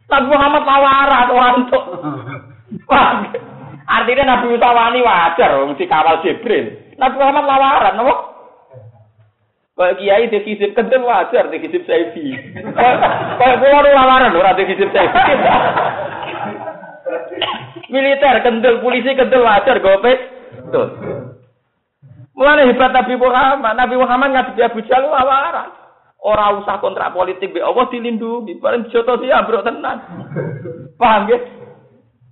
[0.09, 1.85] Nabi Muhammad lawaran ora entuk.
[3.85, 6.97] Artinya Nabi Musa wani wajar wong kawal Jibril.
[6.97, 8.38] Nabi Muhammad lawaran napa?
[9.79, 12.35] Kayak kiai di kisip kendel wajar di kisip saifi.
[13.39, 15.23] Kayak pulau nu lamaran ora di kisip saifi.
[17.87, 20.19] Militer kendel, polisi kendel wajar gopes.
[20.75, 20.89] Tuh.
[22.35, 23.79] Mulane hebat Nabi Muhammad.
[23.79, 25.71] Nabi Muhammad ngadepi Abu Jahal lawaran.
[26.27, 28.59] Ora usah kontrak politik be Allah dilindungi.
[28.59, 30.03] Bareng joto dia bro tenan.
[30.99, 31.39] Paham ya?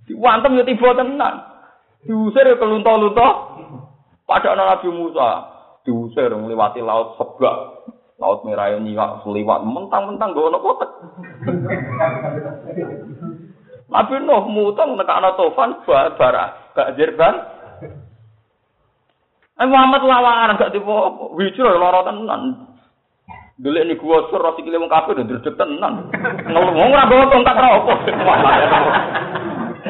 [0.03, 1.47] Diwantem yo tiba tenan.
[2.03, 3.29] Diusir yo kelunto-lunto.
[4.27, 5.56] Padahal Nabi Musa
[5.87, 7.87] diusir melewati laut sebak.
[8.17, 10.91] Laut merah yang nyiwak seliwat mentang-mentang gak ono kotak.
[13.87, 17.35] Nabi Nuh mutang nekakno tofan bara banjir ban.
[19.57, 20.97] Eh Muhammad lawan gak tipe
[21.37, 22.41] wijro lara tenan.
[23.57, 26.09] Dulu ini gua sur rasi kile wong kabeh udah dredeg tenan.
[26.41, 27.93] Ngeluh wong ora bawa tongkat ra opo.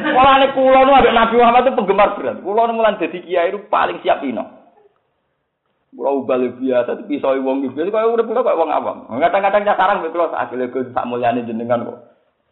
[0.03, 2.43] Mulane kula nu Nabi Muhammad itu penggemar berat.
[2.43, 4.56] Kula nu mulai dadi kiai itu paling siap ino.
[5.95, 7.63] Pulau ubal biasa, tapi pisau wong.
[7.71, 9.07] Jadi kalau udah pulau kayak wong awam.
[9.07, 11.99] Kadang-kadang sarang betul, akhirnya gue tak mulyani jenengan kok.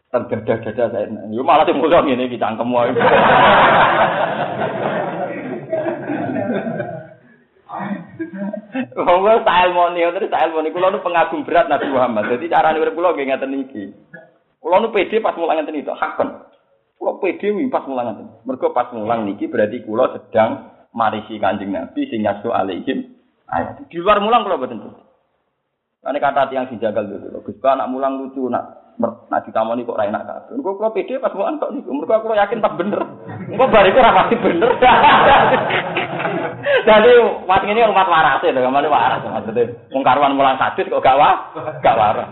[0.08, 1.06] Tergada-gada saya.
[1.28, 2.96] Yo malah sing mulia ngene iki cangkem wae.
[8.96, 10.72] Wong gue style moni, terus style moni.
[10.72, 12.32] Kulo nu pengagum berat Nabi Muhammad.
[12.32, 13.84] Jadi cara nih kulo gak ngeten iki.
[14.60, 16.40] Kulo nu pede pas mulang ngeten itu, hakon.
[16.96, 18.26] Kulo pede pas mulang ngeten.
[18.48, 23.12] Mergo pas mulang niki berarti kulo sedang marisi kanjeng Nabi sing nyasu alaihim
[23.86, 25.06] Di luar mulang kalau betul.
[26.06, 27.42] Ini kata tiang si jagal dulu.
[27.42, 30.54] Gus anak mulang lucu nak nak ditamoni kok enak kabeh.
[30.54, 31.90] Engko kula pede pas mulang tok niku.
[31.90, 33.02] Mergo kula yakin pas bener.
[33.50, 34.70] Engko bariku ora pasti bener.
[36.86, 37.10] Jadi
[37.46, 39.74] mas ini umat waras ya, ke mana waras maksudnya.
[39.90, 41.50] Wong karuan mulang sadis kok gak wah,
[41.82, 42.30] gak waras.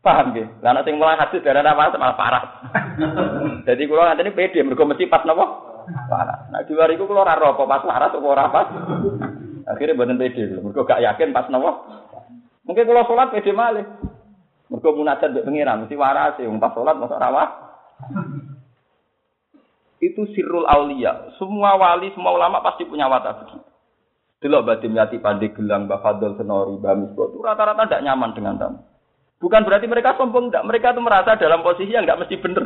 [0.00, 0.48] Paham nggih?
[0.60, 2.44] Lah nek sing mulang hadis darah apa malah parah.
[3.68, 5.44] Jadi kula ngateni pede mergo mesti pas napa?
[6.08, 6.48] Parah.
[6.48, 8.44] Nah di luar iku kula apa pas waras apa ora.
[9.64, 10.70] Akhirnya buatan pede dulu.
[10.70, 11.70] Mereka gak yakin pas nopo.
[12.64, 13.84] Mungkin kalau sholat pede malih.
[14.68, 16.48] Mereka munajat mbek pengiran mesti waras ya.
[16.60, 17.48] Pas sholat masa rawah.
[20.04, 21.32] Itu sirrul aulia.
[21.40, 23.64] Semua wali, semua ulama pasti punya watak begitu.
[24.44, 28.78] Delok badim yati pandi gelang, Mbak Senori, Mbak rata-rata tidak nyaman dengan tamu.
[29.40, 30.68] Bukan berarti mereka sombong, enggak.
[30.68, 32.64] Mereka itu merasa dalam posisi yang enggak mesti bener.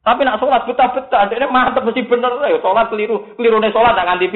[0.00, 2.32] Tapi nak sholat betah-betah, dia mantep mesti bener.
[2.48, 4.28] Ya, sholat keliru, keliru nih sholat tak nganti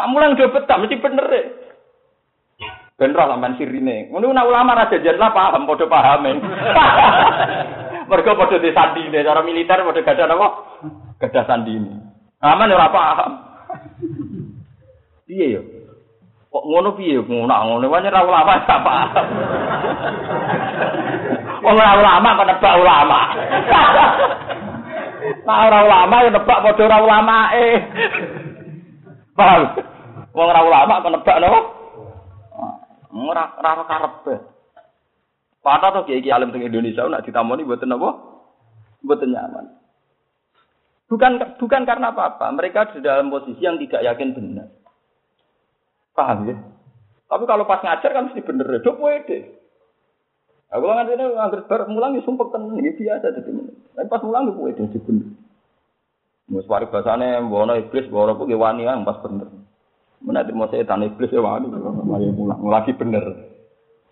[0.00, 1.42] Nak mulang do betah mesti bener e.
[2.96, 4.08] Ben roh sampean sirine.
[4.08, 6.40] Ngono nak ulama raja lah paham padha pahame.
[8.08, 10.48] Mergo padha di sandine cara militer padha gadah napa?
[11.20, 12.16] Gadah sandine.
[12.40, 13.30] Aman ora paham.
[15.28, 15.62] Piye yo?
[16.48, 19.26] Kok ngono piye ngono ngono wae ora ulama gak paham.
[21.60, 23.20] Wong ora ulama kok nebak ulama.
[25.20, 27.76] Nah ora ulama ya nebak padha ora ulama eh.
[29.40, 29.62] Paham?
[30.36, 31.60] Wong ora ulama kok nebak napa?
[33.08, 34.34] Ora ora karepe.
[35.64, 38.20] Patah to kiai alim teng Indonesia nak ditamoni mboten napa?
[39.00, 39.80] Mboten nyaman.
[41.08, 44.68] Bukan bukan karena apa-apa, mereka di dalam posisi yang tidak yakin benar.
[46.14, 46.54] Paham ya?
[47.26, 49.58] Tapi kalau pas ngajar kan mesti bener, do pede.
[50.70, 53.50] Aku nganti ini nganggur bar mulang ya sumpah tenan, ya biasa jadi.
[53.98, 55.39] Tapi pas mulang ya jadi bener.
[56.50, 59.46] Mus waris bahasane mbono iblis mbono ku wani kan pas bener.
[60.20, 63.22] Menak mau setan iblis ya wani mari mulang lagi bener.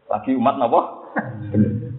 [0.06, 0.80] Lagi umat napa?
[1.50, 1.98] Bener.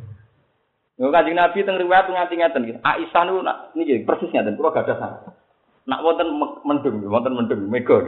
[0.99, 2.73] Yo kanjeng Nabi teng riwayat nganti ngeten iki.
[2.83, 3.39] Aisyah niku
[3.75, 5.17] niki persis ngeten kula gadah sana.
[5.87, 6.27] Nak wonten
[6.67, 8.03] mendung, wonten mendung mega.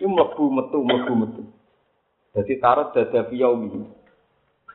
[0.00, 1.42] Iku mlebu metu mlebu metu.
[2.36, 3.84] Jadi tarot dada fiyaumi.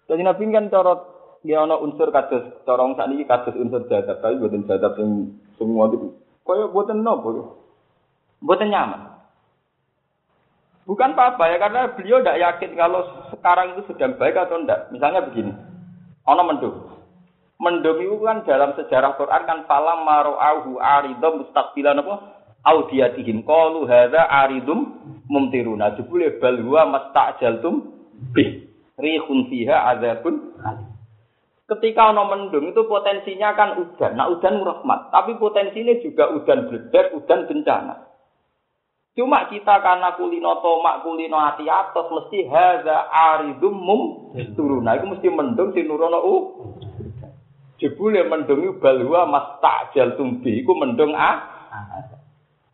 [0.05, 0.93] Jadi Nabi kan cara
[1.45, 6.17] ya ana unsur kados cara sakniki kados unsur jadab tapi boten jadab sing semua itu
[6.45, 7.57] Kaya buatan nopo.
[8.39, 9.01] Buatan nyaman.
[10.85, 13.01] Bukan apa-apa ya, karena beliau tidak yakin kalau
[13.33, 14.93] sekarang itu sedang baik atau tidak.
[14.93, 15.49] Misalnya begini,
[16.29, 16.77] ono mendung.
[17.57, 22.37] Mendung itu kan dalam sejarah Quran kan falam maro'ahu aridum mustaqbilan apa?
[22.61, 24.93] Audiyatihim qalu hadza aridum
[25.25, 25.97] mumtiruna.
[25.97, 27.89] Jebule bal huwa mastajaltum
[28.37, 28.69] bih.
[29.01, 30.94] Rihun fiha adzabun alim.
[31.65, 34.13] Ketika ono mendung itu potensinya kan udan.
[34.13, 38.05] Nah udan rahmat, tapi potensinya juga udan bledek, udan bencana.
[39.17, 44.01] Cuma kita karena kulino tomak, kulino hati atas mesti haza aridum mum
[44.53, 44.85] turun.
[44.85, 46.35] Nah itu mesti mendung si nurono u.
[47.81, 51.49] Jebule mendung itu balwa mas takjal tumbi, itu mendung ah.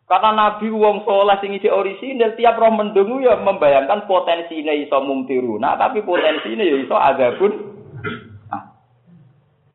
[0.04, 5.80] Karena Nabi wong soleh sing isi orisinil tiap roh mendung ya membayangkan potensinya iso mumtiruna,
[5.80, 6.96] tapi potensinya ya iso
[7.40, 7.71] pun.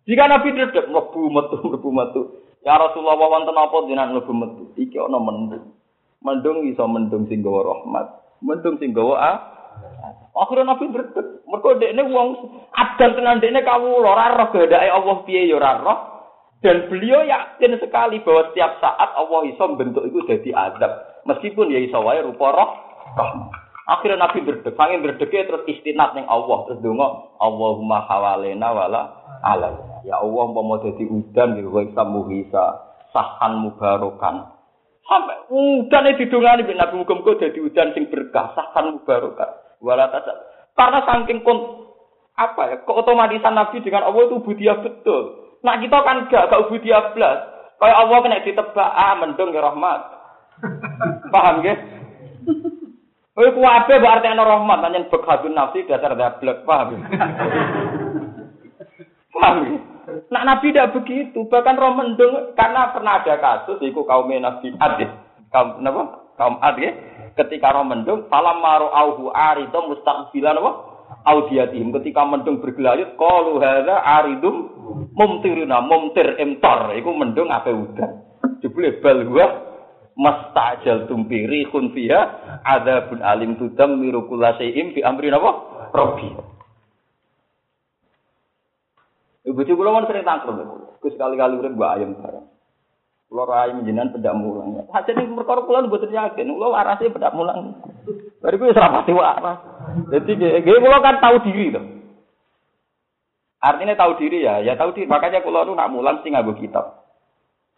[0.08, 2.22] Jika Nabi dedek mlebu metu mlebu metu.
[2.64, 4.64] Ya Rasulullah wonten apa jenengan mlebu metu?
[4.80, 5.76] Iki ana mendung.
[6.24, 8.08] Mendung iso mendung sing gawa rahmat.
[8.39, 9.38] Mendung sing gawa ah.
[10.34, 11.43] Akhirnya Nabi berdek.
[11.43, 12.28] Mereka dekne wong
[12.72, 15.99] adan tenan dekne kawula ora roh kehendake Allah piye ya ora roh.
[16.58, 21.22] Dan beliau yakin sekali bahwa setiap saat Allah iso bentuk itu jadi azab.
[21.30, 22.72] Meskipun ya iso wae rupa roh.
[23.88, 29.01] Akhirnya Nabi berdek, sangin berdeknya terus istinat ning Allah terus donga Allahumma hawalena wala
[29.39, 30.03] ala.
[30.03, 32.83] Ya Allah mau jadi udan di wa muhisa
[33.15, 34.51] sahan mubarokan.
[35.07, 39.55] Sampai udan itu didongani Nabi muga-muga jadi udan sing berkah sahan mubarokan.
[39.79, 40.11] Wala
[40.75, 41.88] Karena saking kon
[42.35, 45.47] apa ya keotomatisan Nabi dengan Allah itu budia betul.
[45.63, 47.39] Nah kita kan gak gak budia belas.
[47.79, 50.01] Kayak Allah kena ditebak ah mendung ya rahmat.
[51.33, 51.75] Paham ya?
[53.38, 57.05] Kowe kuwabe berarti ana rahmat, nyen bekhadun nafsi dasar dablek, paham?
[59.29, 59.57] paham?
[60.33, 64.99] Nah Nabi tidak begitu, bahkan roh mendung karena pernah ada kasus iku kaum Nabi Ad.
[65.53, 66.33] Kaum napa?
[66.33, 66.97] Kaum Ad ya.
[67.38, 70.71] Ketika roh mendung, falam maru auhu arido mustaqbilan apa?
[71.29, 74.55] Audiatihim ketika mendung bergelayut qalu hadza aridum
[75.13, 78.25] mumtiruna mumtir imtar iku mendung apa udan.
[78.65, 79.66] Jebule bal huwa
[80.18, 82.22] mastajal tumpiri khun fiha
[82.65, 85.51] adzabun alim tudam miru kullaseim bi amri napa
[85.93, 86.34] robbi
[89.47, 90.59] Ibu cucu kula sering tangkrut
[90.99, 92.51] Gus kali-kali urip mbak ayam bareng.
[93.32, 94.76] Kula ayam jenengan pedak mulang.
[94.91, 97.80] Ini perkara kula mboten yakin, kula warase pedak mulang.
[98.43, 99.61] Bariku wis pati waras.
[100.09, 101.82] Dadi nggih kula kan tahu diri to.
[103.57, 105.07] Artinya tahu diri ya, ya tahu diri.
[105.07, 106.96] Makanya kula nu nak mulang sing nganggo kitab.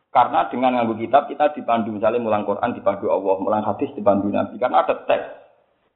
[0.10, 4.58] Karena dengan nganggo kitab kita dipandu misalnya mulang Quran dipandu Allah, mulang hadis dipandu Nabi.
[4.58, 5.26] Karena ada teks.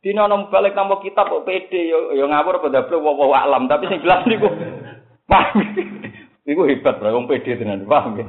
[0.03, 3.87] Di nono balik nama kitab kok pede yo yo ngawur pada beliau wow alam tapi
[3.87, 4.51] sing jelas niku
[5.31, 5.63] paham.
[6.43, 8.27] Niku hebat bro, wong pede tenan, paham ya?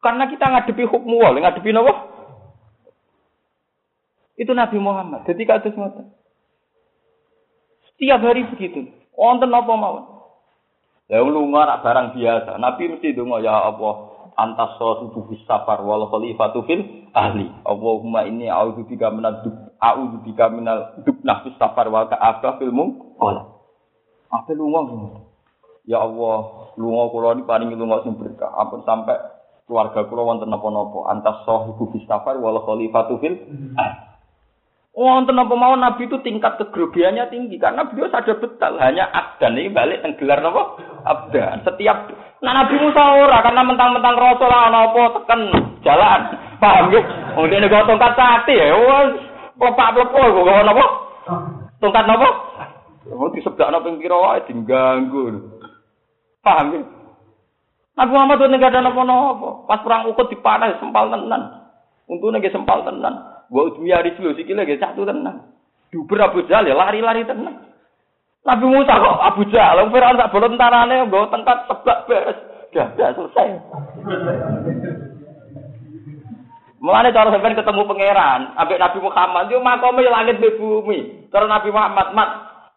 [0.00, 1.92] Karena kita ngadepi hukum wal, ngadepi napa?
[4.40, 5.28] Itu Nabi Muhammad.
[5.28, 6.08] Jadi kados ngoten.
[7.92, 8.88] Setiap hari begitu.
[9.12, 10.15] Wonten apa mawon?
[11.06, 12.58] Ya lunga nak barang biasa.
[12.58, 13.94] Nabi mesti donga ya Allah
[14.34, 16.82] antas subuh safar wal khalifatu fil
[17.14, 17.46] ahli.
[17.62, 22.74] Allahumma inni a'udzu bika minal dub a'udzu bika minal dubnah fis safar wal ka'abah fil
[22.74, 23.54] mungqala.
[24.34, 24.82] Apa lunga
[25.86, 28.50] Ya Allah, lunga kula ni paling lunga sing berkah.
[28.58, 29.14] Ampun sampai
[29.70, 31.06] keluarga kula wonten napa-napa.
[31.06, 31.46] Antas
[31.94, 33.38] fis safar wal khalifatu fil
[33.78, 34.05] ahli.
[34.96, 39.68] Wonten apa mau Nabi itu tingkat kegrogiannya tinggi karena beliau sadar betul hanya abdan ini
[39.68, 42.08] balik tenggelar nopo abdan setiap
[42.40, 45.40] nah Nabi Musa ora karena mentang-mentang Rasul ana apa tekan
[45.84, 46.20] jalan
[46.56, 47.04] paham ya
[47.36, 49.20] mungkin nek tongkat sakti ya wes
[49.60, 50.84] lepak lepo kok napa
[51.76, 52.28] tongkat napa
[53.12, 55.24] mau disebutkan apa yang kira wae diganggu.
[56.40, 56.80] Paham ya
[58.00, 61.68] Nabi Muhammad itu nggak ada nopo-nopo pas perang ukut dipanah sempal tenan.
[62.08, 65.46] Untungnya nggak sempal tenan Wa udmiya rijlu sikile nggih satu tenan.
[65.94, 67.66] Duber Abu Jahal ya lari-lari tenan.
[68.46, 72.38] Nabi Musa kok Abu Jahal, Firaun tak bolon tanane nggo tengkat tebak beres.
[72.70, 73.48] Dah, selesai.
[76.76, 81.26] Mulane cara sampean ketemu pangeran, ambek Nabi Muhammad yo makome langit be bumi.
[81.34, 82.28] Cara Nabi Muhammad, mat,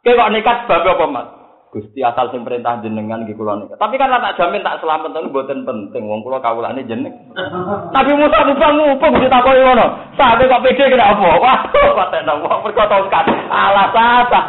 [0.02, 1.28] kowe kok nekat bab apa, Mat?
[1.70, 3.78] Gusti asal sing perintah jenengan nggih kula nika.
[3.78, 6.02] Tapi kan tak jamin tak selamat niku mboten penting.
[6.10, 7.14] Wong kula kawulane jeneng.
[7.96, 9.86] Tapi Musa mubang mubang ditakoki ngono.
[10.18, 11.30] Sampe kok pede kena apa?
[11.38, 12.52] Waduh, paten apa?
[12.66, 13.26] Mergo tongkat.
[13.54, 14.40] Alas apa?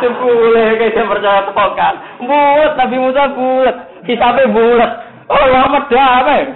[0.00, 1.94] Sepule saya percaya tongkat.
[2.24, 3.76] Bulat Nabi Musa bulat.
[4.08, 4.92] Hisabe bulat.
[5.28, 6.48] Oh, lama damai.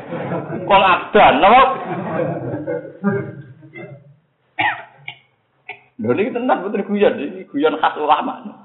[0.64, 1.62] Wong abdan, napa?
[6.00, 8.59] Lho ini tenan betul guyon, guyon khas ulama.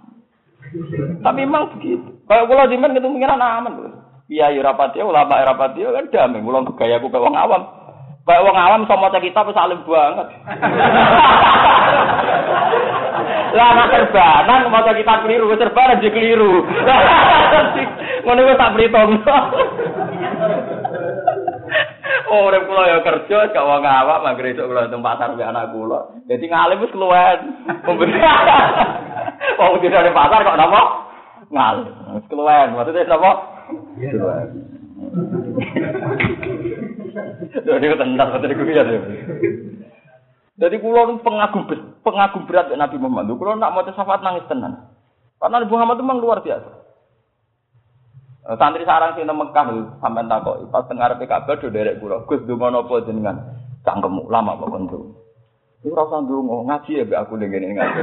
[1.22, 2.10] Tapi memang begitu.
[2.26, 3.74] Kalau kula jimen ketemu pengiran aman.
[4.26, 6.42] Iya ya rapati ulama rapati kan damai.
[6.42, 7.64] Kula gaya aku wong awam.
[8.26, 10.28] Kayak wong awam sama maca kitab salim banget.
[13.56, 16.66] Lah anak serbanan maca kitab keliru, serbanan jadi keliru.
[18.26, 19.22] Ngono wis tak perhitung.
[22.26, 25.70] Oh, urip kula ya kerja gak wong awak mangger esuk kula nang pasar mbek anak
[25.70, 26.00] kula.
[26.26, 27.40] Dadi ngalim wis keluwen.
[29.62, 30.82] Wong tidak ada pasar kok napa?
[31.54, 31.76] Ngal.
[32.18, 32.74] Wis keluwen.
[32.74, 33.32] Maksudnya napa?
[34.02, 34.48] Keluwen.
[37.62, 38.84] Jadi tenang betul iku ya.
[40.56, 41.68] Jadi kulo pengagum
[42.02, 43.38] pengagum berat Nabi Muhammad.
[43.38, 44.90] Kulo nak mau syafaat nangis tenan.
[45.38, 46.85] Karena Nabi Muhammad itu memang luar biasa.
[48.46, 52.30] Santri sarang sing nang Mekah sampean takoki pas teng arepe Ka'bah do derek kula.
[52.30, 53.41] Gus donga napa jenengan?
[53.82, 54.98] Cangkemmu lama kok konco.
[55.82, 58.00] Iku ora usah ndonga, ngaji ya mbek aku ning ngene ngaji.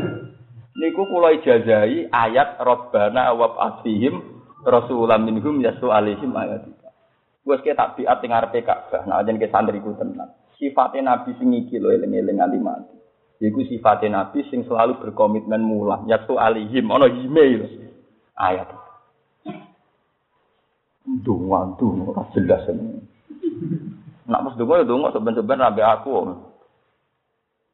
[0.80, 6.64] Niku kula ijazahi ayat Rabbana wa asihim rasulam minhum yasu alaihim ayat.
[7.44, 9.04] Wes ke tak biat teng arepe Ka'bah.
[9.04, 10.32] Nah jenenge santriku tenan.
[10.56, 12.96] Sifatnya Nabi sing iki lho eling-eling nganti mati.
[13.44, 16.08] Iku sifatnya Nabi sing selalu berkomitmen mulang.
[16.08, 17.92] Yaktu alihim, ono email.
[18.32, 18.85] Ayat.
[21.06, 22.98] Dungan, dungan, jelas ini.
[24.26, 26.10] Nak pas dungo ya dungo sebenarnya nabi aku.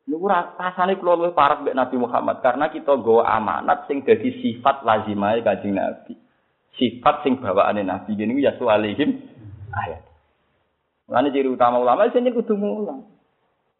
[0.05, 5.41] Niku rasane kula luwih parah Nabi Muhammad karena kita gawa amanat sing dadi sifat lazimah
[5.41, 6.13] Kanjeng Nabi.
[6.77, 9.17] Sifat sing bawaane Nabi niku ya alihim
[9.73, 10.05] ayat.
[11.09, 13.09] Mulane ciri utama ulama sing kudu mulang.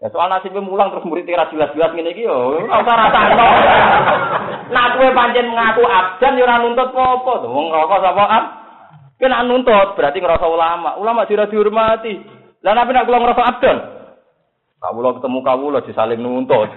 [0.01, 3.27] Ya soal nasibnya mulang terus murid ora jelas-jelas ngene iki yo ora usah.
[4.73, 7.47] Nah kowe pancen ngaku abdan yo ora nuntut to.
[7.53, 8.45] Wong rokok sapa ab?
[9.23, 10.99] Kena nuntut berarti ngerasa ulama.
[10.99, 12.19] Ulama dira dihormati.
[12.67, 13.79] Lah nabi nak kula ngerasa abdan.
[14.83, 16.75] Kawula ketemu kawula disaling nuntut.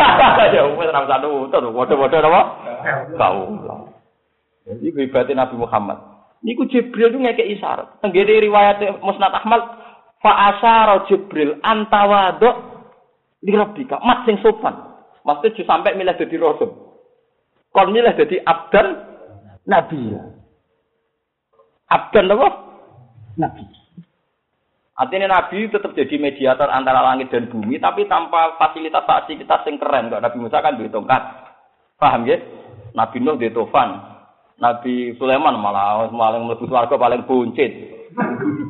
[0.54, 2.42] ya wis ora usah nuntut, padha-padha napa?
[3.18, 3.76] Kawula.
[4.62, 5.98] Jadi ibadah Nabi Muhammad.
[6.46, 7.98] Niku Jibril itu ngekek isyarat.
[7.98, 9.58] Tenggene riwayat Musnad Ahmad
[10.22, 10.54] fa
[11.10, 12.56] Jibril antawaduk
[13.42, 14.86] di rabbika mat sing sopan.
[15.26, 16.70] Maksudnya sampai milih jadi rasul.
[17.74, 19.02] Kon milih jadi abdan
[19.66, 20.14] nabi.
[21.88, 22.48] Abdan apa?
[23.40, 23.64] Nabi.
[24.98, 30.10] Artinya Nabi tetap jadi mediator antara langit dan bumi, tapi tanpa fasilitas fasilitas yang keren.
[30.10, 31.22] Kok Nabi Musa kan duit tongkat,
[32.02, 32.34] paham ya?
[32.98, 33.94] Nabi Nuh di tofan,
[34.58, 37.70] Nabi Sulaiman malah paling mlebu warga paling buncit.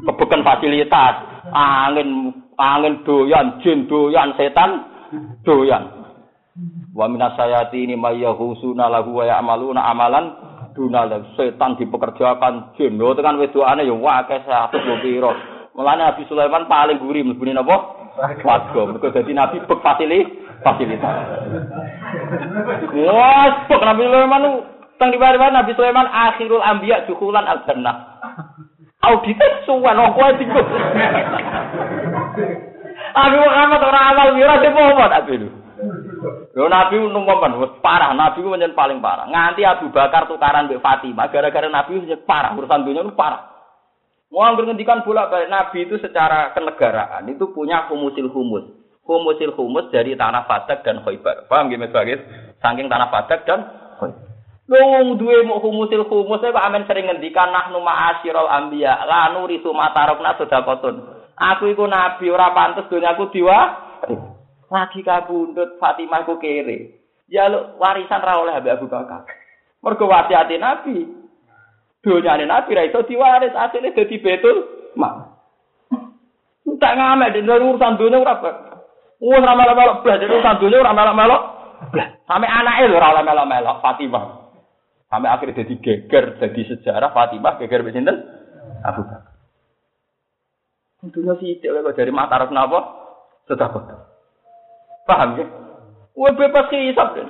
[0.04, 4.84] Kebukan fasilitas, angin angin doyan, jin doyan, setan
[5.48, 5.88] doyan.
[6.92, 10.24] Wa minas sayati ini mayyahusuna lahu wa ya'maluna amalan
[10.78, 12.94] dunal setan dipekerjakan jin.
[12.94, 15.34] Lho tekan wedokane ya wae satu piro.
[15.74, 17.98] Mulane Nabi Sulaiman paling gurih mlebune napa?
[18.18, 18.82] Warga.
[18.86, 20.26] Mergo dadi nabi bek fasili
[20.62, 21.14] fasilitas.
[22.94, 24.50] Wah, bek Nabi Sulaiman nu
[24.98, 28.18] teng riwayat Nabi Sulaiman akhirul anbiya dukulan al jannah.
[29.06, 30.66] Audit suwan kok kowe tinggal.
[33.14, 35.48] Abi Muhammad ora awal mira sepo apa lu.
[36.56, 39.28] Lho Nabi numpan wis parah, Nabi ku paling parah.
[39.28, 43.58] Nganti Abu Bakar tukaran mbek Fatimah gara-gara Nabi parah, urusan dunia itu parah.
[44.28, 48.64] Mau ngendikan bolak balik Nabi itu secara kenegaraan itu punya humusil humus.
[49.08, 51.48] Humusil humus dari tanah Fadak dan Khaybar.
[51.48, 52.28] Paham gimana sebagai
[52.60, 53.60] saking tanah Fadak dan
[53.96, 54.28] Khaybar.
[54.68, 60.36] Wong duwe mau humusil humus kok amen sering ngendikan nahnu ma'asyiral anbiya la nurisu matarokna
[60.36, 61.08] sedekatun.
[61.40, 63.87] Aku iku nabi ora pantes donyaku diwa.
[64.68, 67.00] Lagi kabundut Fatimah ku kere.
[67.28, 69.24] Ya lu warisan ra oleh Abu Bakar.
[69.80, 71.08] Mergo wasiate nabi.
[71.98, 74.56] Donyane Nabi ra iso diwaris, asline dadi betul
[74.94, 75.34] mak.
[76.78, 78.50] Tak ngamek di urusan dunia ora apa.
[79.18, 81.42] Wong ora melok-melok blas, urusan dunia ora melok-melok.
[82.28, 84.24] Sampai anake lho ora melok-melok Fatimah.
[85.08, 88.16] Sampai akhirnya jadi geger, jadi sejarah Fatimah geger mbek sinten?
[88.86, 89.34] Abu Bakar.
[91.08, 92.80] Dunia sih kok dari mata arep napa?
[93.48, 93.70] Sudah
[95.08, 95.46] Paham ya?
[96.12, 97.24] Wah bebas hisab deh.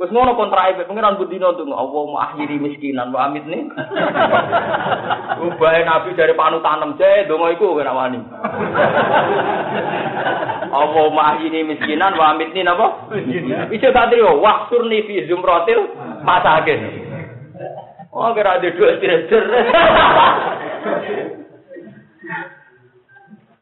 [0.00, 3.68] Wes ngono kontrak ibu pengiran budino tuh Allah mau akhiri miskinan wa amit nih.
[5.44, 8.16] Ubah nabi dari panutan je dongo iku kena wani.
[10.76, 13.12] Allah mau akhiri miskinan wa amit nih napa?
[13.68, 15.92] Bisa tak trio waksur nih fi zumrotil
[16.24, 16.80] masakin.
[18.08, 19.44] Oh kira ada dua trader.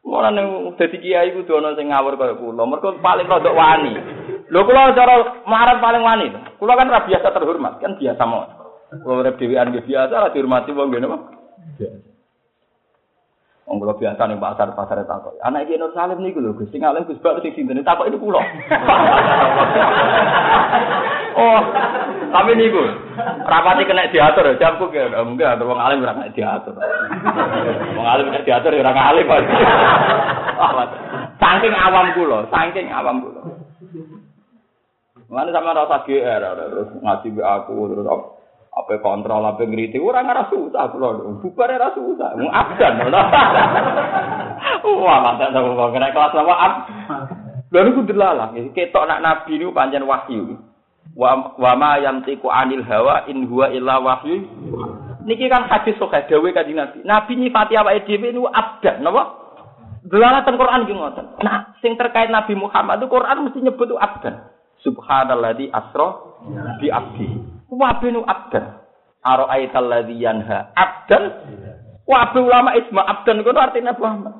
[0.09, 2.65] Ora nang dadi kiai kudu ana sing ngawur kaya kula.
[2.65, 3.93] Mergo paling rodok wani.
[4.49, 6.27] Lho kula cara marah paling wani.
[6.57, 8.49] Kula kan ra terhormat, kan biasa mau.
[9.05, 11.07] Kula urip dhewean biasa ra dihormati wong ngene?
[11.77, 12.18] Biasa.
[13.69, 15.37] Wong kula biasa ning pasar pasar takok.
[15.45, 18.17] Anak iki Nur Salim niku lho Gus sing alim Gus Bak sing sinten takok ini
[18.17, 18.41] kula.
[21.37, 21.61] oh,
[22.33, 22.81] tapi niku
[23.45, 26.73] rapati kena diatur jamku ke mungkin ada wong alim ora kena diatur.
[27.97, 29.29] Wong alim kena diatur ya ora alim.
[31.37, 33.41] Saking awam kula, saking awam kula.
[35.29, 38.09] Mana sama rasa GR, terus ngaji be aku, terus
[38.79, 39.99] apa kontrol apa ngerti?
[39.99, 42.39] Orang nggak susah kalau bubar era susah.
[42.39, 43.03] Mau abdan
[45.03, 46.53] wah mantap sama bang kena kelas apa?
[46.55, 46.73] Ab
[47.69, 50.55] lalu kudu lalang ketok nak nabi ini panjang wahyu.
[51.13, 54.47] Wa wa ma yantiku anil hawa in huwa illa wahyu.
[55.27, 56.97] Niki kan hadis sahih dawe kanjeng nabi.
[57.03, 59.23] Nabi nyifati awake dhewe niku abdan napa?
[60.07, 61.25] Delalatan Quran ki ngoten.
[61.43, 64.47] Nah, sing terkait Nabi Muhammad itu Quran mesti nyebut abdan.
[64.79, 66.39] Subhanalladzi asra
[66.79, 67.58] bi abdi.
[67.69, 68.81] Wabinu abdan.
[69.21, 71.23] Aro aital ladzi yanha abdan.
[72.09, 74.35] Wabi ulama isma abdan itu artinya Muhammad.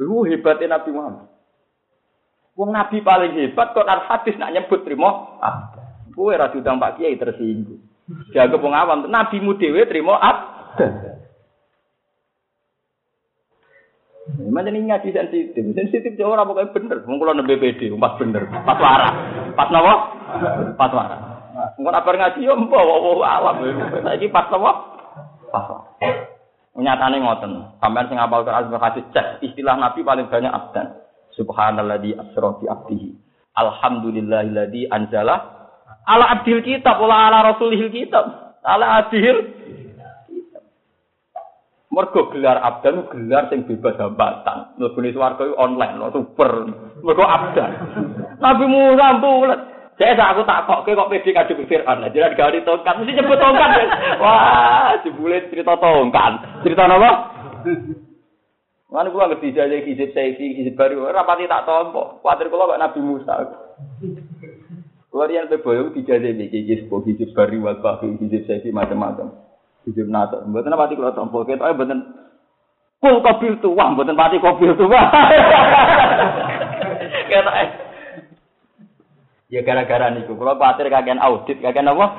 [0.00, 1.28] Lu hebatnya Nabi Muhammad.
[2.56, 5.84] Wong Nabi paling hebat kok al hadis nak nyebut trimo abdan.
[6.16, 7.84] Kowe ra Pak Kiai tersinggung.
[8.34, 11.20] Jaga wong awam, nabimu dhewe trimo abdan.
[14.30, 16.98] Macam ini ngaji sensitif, sensitif jauh orang pokoknya bener.
[17.02, 19.14] Mungkin kalau BPD, pas bener, pas waras,
[19.58, 19.94] pas nawa,
[20.78, 21.20] pas waras.
[21.78, 23.62] Mungkin apa ngaji yo mbak, wow alam.
[24.04, 24.72] Lagi pas nawa,
[25.50, 25.66] pas.
[26.80, 31.02] Nyatane ngoten, sampean sing apal Quran hadis cek istilah Nabi paling banyak abdan.
[31.34, 33.10] Subhanalladzi asra bi abdihi.
[33.58, 35.36] Alhamdulillahilladzi anzala
[36.06, 38.54] ala abdil kitab wala ala rasulihil kitab.
[38.62, 39.60] Ala abdil
[41.90, 44.78] Mergo gelar abdan gelar sing bebas hambatan.
[44.78, 46.70] Mlebune swarga online lho super.
[47.02, 47.70] Mergo abdan.
[48.38, 49.60] Nabi Musa bulat.
[50.00, 52.08] Saya aku tak kok kok pede kadung Fir'aun.
[52.08, 53.84] Jadi ada gawe tongkat mesti nyebut tongkat.
[54.16, 56.64] Wah, jebule cerita tongkat.
[56.64, 57.10] Cerita apa?
[58.88, 62.16] Mana kula ngerti jaja kisip saya kisip baru rapati tak tompo.
[62.24, 63.34] Kuatir kula kok Nabi Musa.
[65.12, 69.36] Kula riyen pe boyo dijajah iki kisip kisip baru wal bahi kisip saya macam-macam.
[69.84, 70.48] Hijab nata.
[70.48, 71.44] Mboten pati kula tampa.
[71.44, 72.00] Ketoke mboten
[73.04, 75.00] kul kobil tuwa, mboten pati kobil tuwa.
[77.28, 77.89] Ketoke.
[79.50, 82.06] Ya gara-gara niku kula kuwatir kagian audit, kagian apa?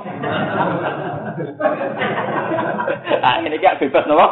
[3.23, 4.27] ah, ini kayak bebas napa?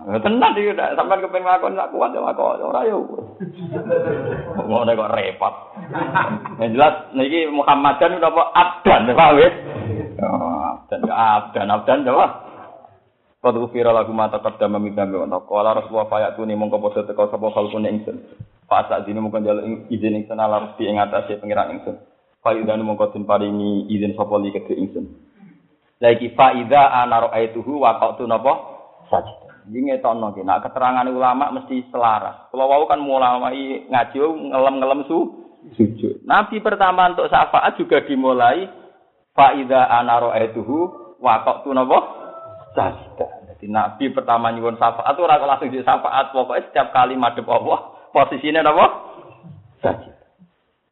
[0.00, 2.96] Tenan iki udah sampean kepen ngakon sak kuat ya ngakon ora ya.
[4.64, 5.54] Ngono kok repot.
[6.56, 9.50] Yang jelas niki Muhammadan udah apa abdan paham ya?
[10.20, 12.26] abdan abdan abdan coba
[13.40, 17.48] Qad ghufira lagu mata qaddama min dambi wa qala rasulullah fayatuni mongko padha teka sapa
[17.56, 18.20] kalkune ingsun.
[18.70, 21.98] Fa sak dine mongko njaluk izin ingsun ala rusti ing atase pengiran ingsun.
[22.38, 25.10] Fa idane mongko den paringi izin sapa li kedhe ingsun.
[25.98, 28.52] Lagi fa idza ana ra'aituhu wa qatu napa
[29.10, 29.66] sajid.
[29.66, 32.46] Iki ngetokno ki nek keterangan ulama mesti selaras.
[32.54, 33.42] Kalau wau kan mulai
[33.90, 34.18] ngaji
[34.54, 35.18] ngelem-ngelem su
[35.74, 36.22] sujud.
[36.22, 38.70] Nabi pertama untuk syafaat juga dimulai
[39.34, 40.78] Faida anaro etuhu
[41.18, 41.98] wakok tu nopo
[42.78, 43.50] sajda.
[43.50, 48.62] Jadi Nabi pertama nyuwun syafaat ora langsung di syafaat pokoknya setiap kali madhep Allah posisinya
[48.62, 48.86] nopo
[49.82, 50.12] sajda.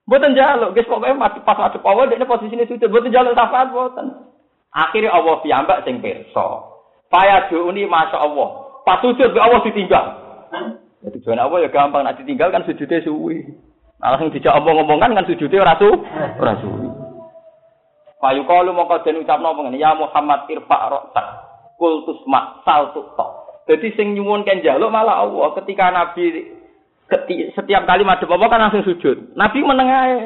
[0.09, 2.89] Boten jaluk, guys madhep pas madhep Allah dia posisinya sujud.
[2.89, 4.29] Boten jaluk syafaat boten.
[4.73, 6.49] Akhirnya Allah piyambak sing pirsa.
[7.09, 8.49] Ini masya Allah.
[8.85, 10.07] Pas sujud be Allah ditinggal.
[10.99, 13.45] Jadi tujuan Allah ya gampang, nak ditinggal kan sujudnya suwi.
[13.99, 15.89] Langsung dijak Allah ngomongan kan sujudnya ora su,
[16.39, 16.89] ora suwi.
[18.19, 21.23] Fayu kalu mongko den ucapno ngene ya Muhammad irfa rokta
[21.79, 23.47] kultus mak sal tukto.
[23.71, 24.59] Jadi sing nyuwun kan
[24.91, 26.58] malah Allah ketika Nabi
[27.09, 29.33] keti, setiap kali madhep apa kan langsung sujud.
[29.35, 30.19] Nabi meneng ae.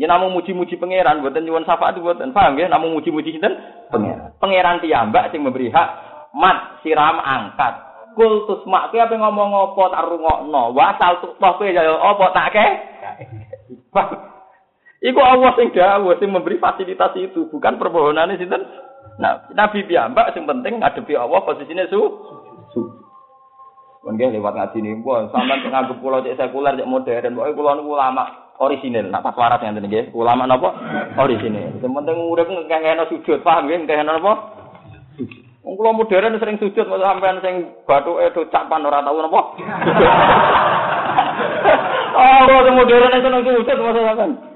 [0.00, 2.32] Ya namung muji-muji pangeran, mboten nyuwun syafaat mboten.
[2.32, 2.68] Paham ya?
[2.68, 3.52] Namung muji-muji sinten?
[3.92, 4.32] Pangeran.
[4.40, 5.88] Pangeran piyambak sing memberi hak
[6.32, 7.92] mat siram angkat.
[8.16, 10.62] Kultus mak kuwi apa ngomong apa tak rungokno.
[10.72, 12.66] Wa sal tukto kowe ya apa tak ke?
[15.12, 18.62] Iku Allah sing dawuh sing memberi fasilitas itu, bukan permohonane sinten.
[19.20, 22.00] Nah, Nabi piyambak sing penting ngadepi Allah posisine su.
[22.72, 22.80] su.
[24.02, 27.90] Mungkin lewat ngaji nih, gua sampai nganggep pulau cek sekuler cek modern, pokoknya pulau niku
[27.94, 28.22] ulama
[28.58, 30.74] orisinil, nak pas waras yang tadi ulama nopo
[31.22, 31.78] orisinil.
[31.78, 33.78] Yang penting urip ngekehno sujud, paham ya?
[33.78, 34.32] Ngekehno nopo?
[35.62, 37.54] Wong kula modern sering sujud, masa sampean sing
[37.86, 39.40] bathuke do capan ora tau napa?
[42.18, 44.52] Oh, kula modern sing sujud masa sampean.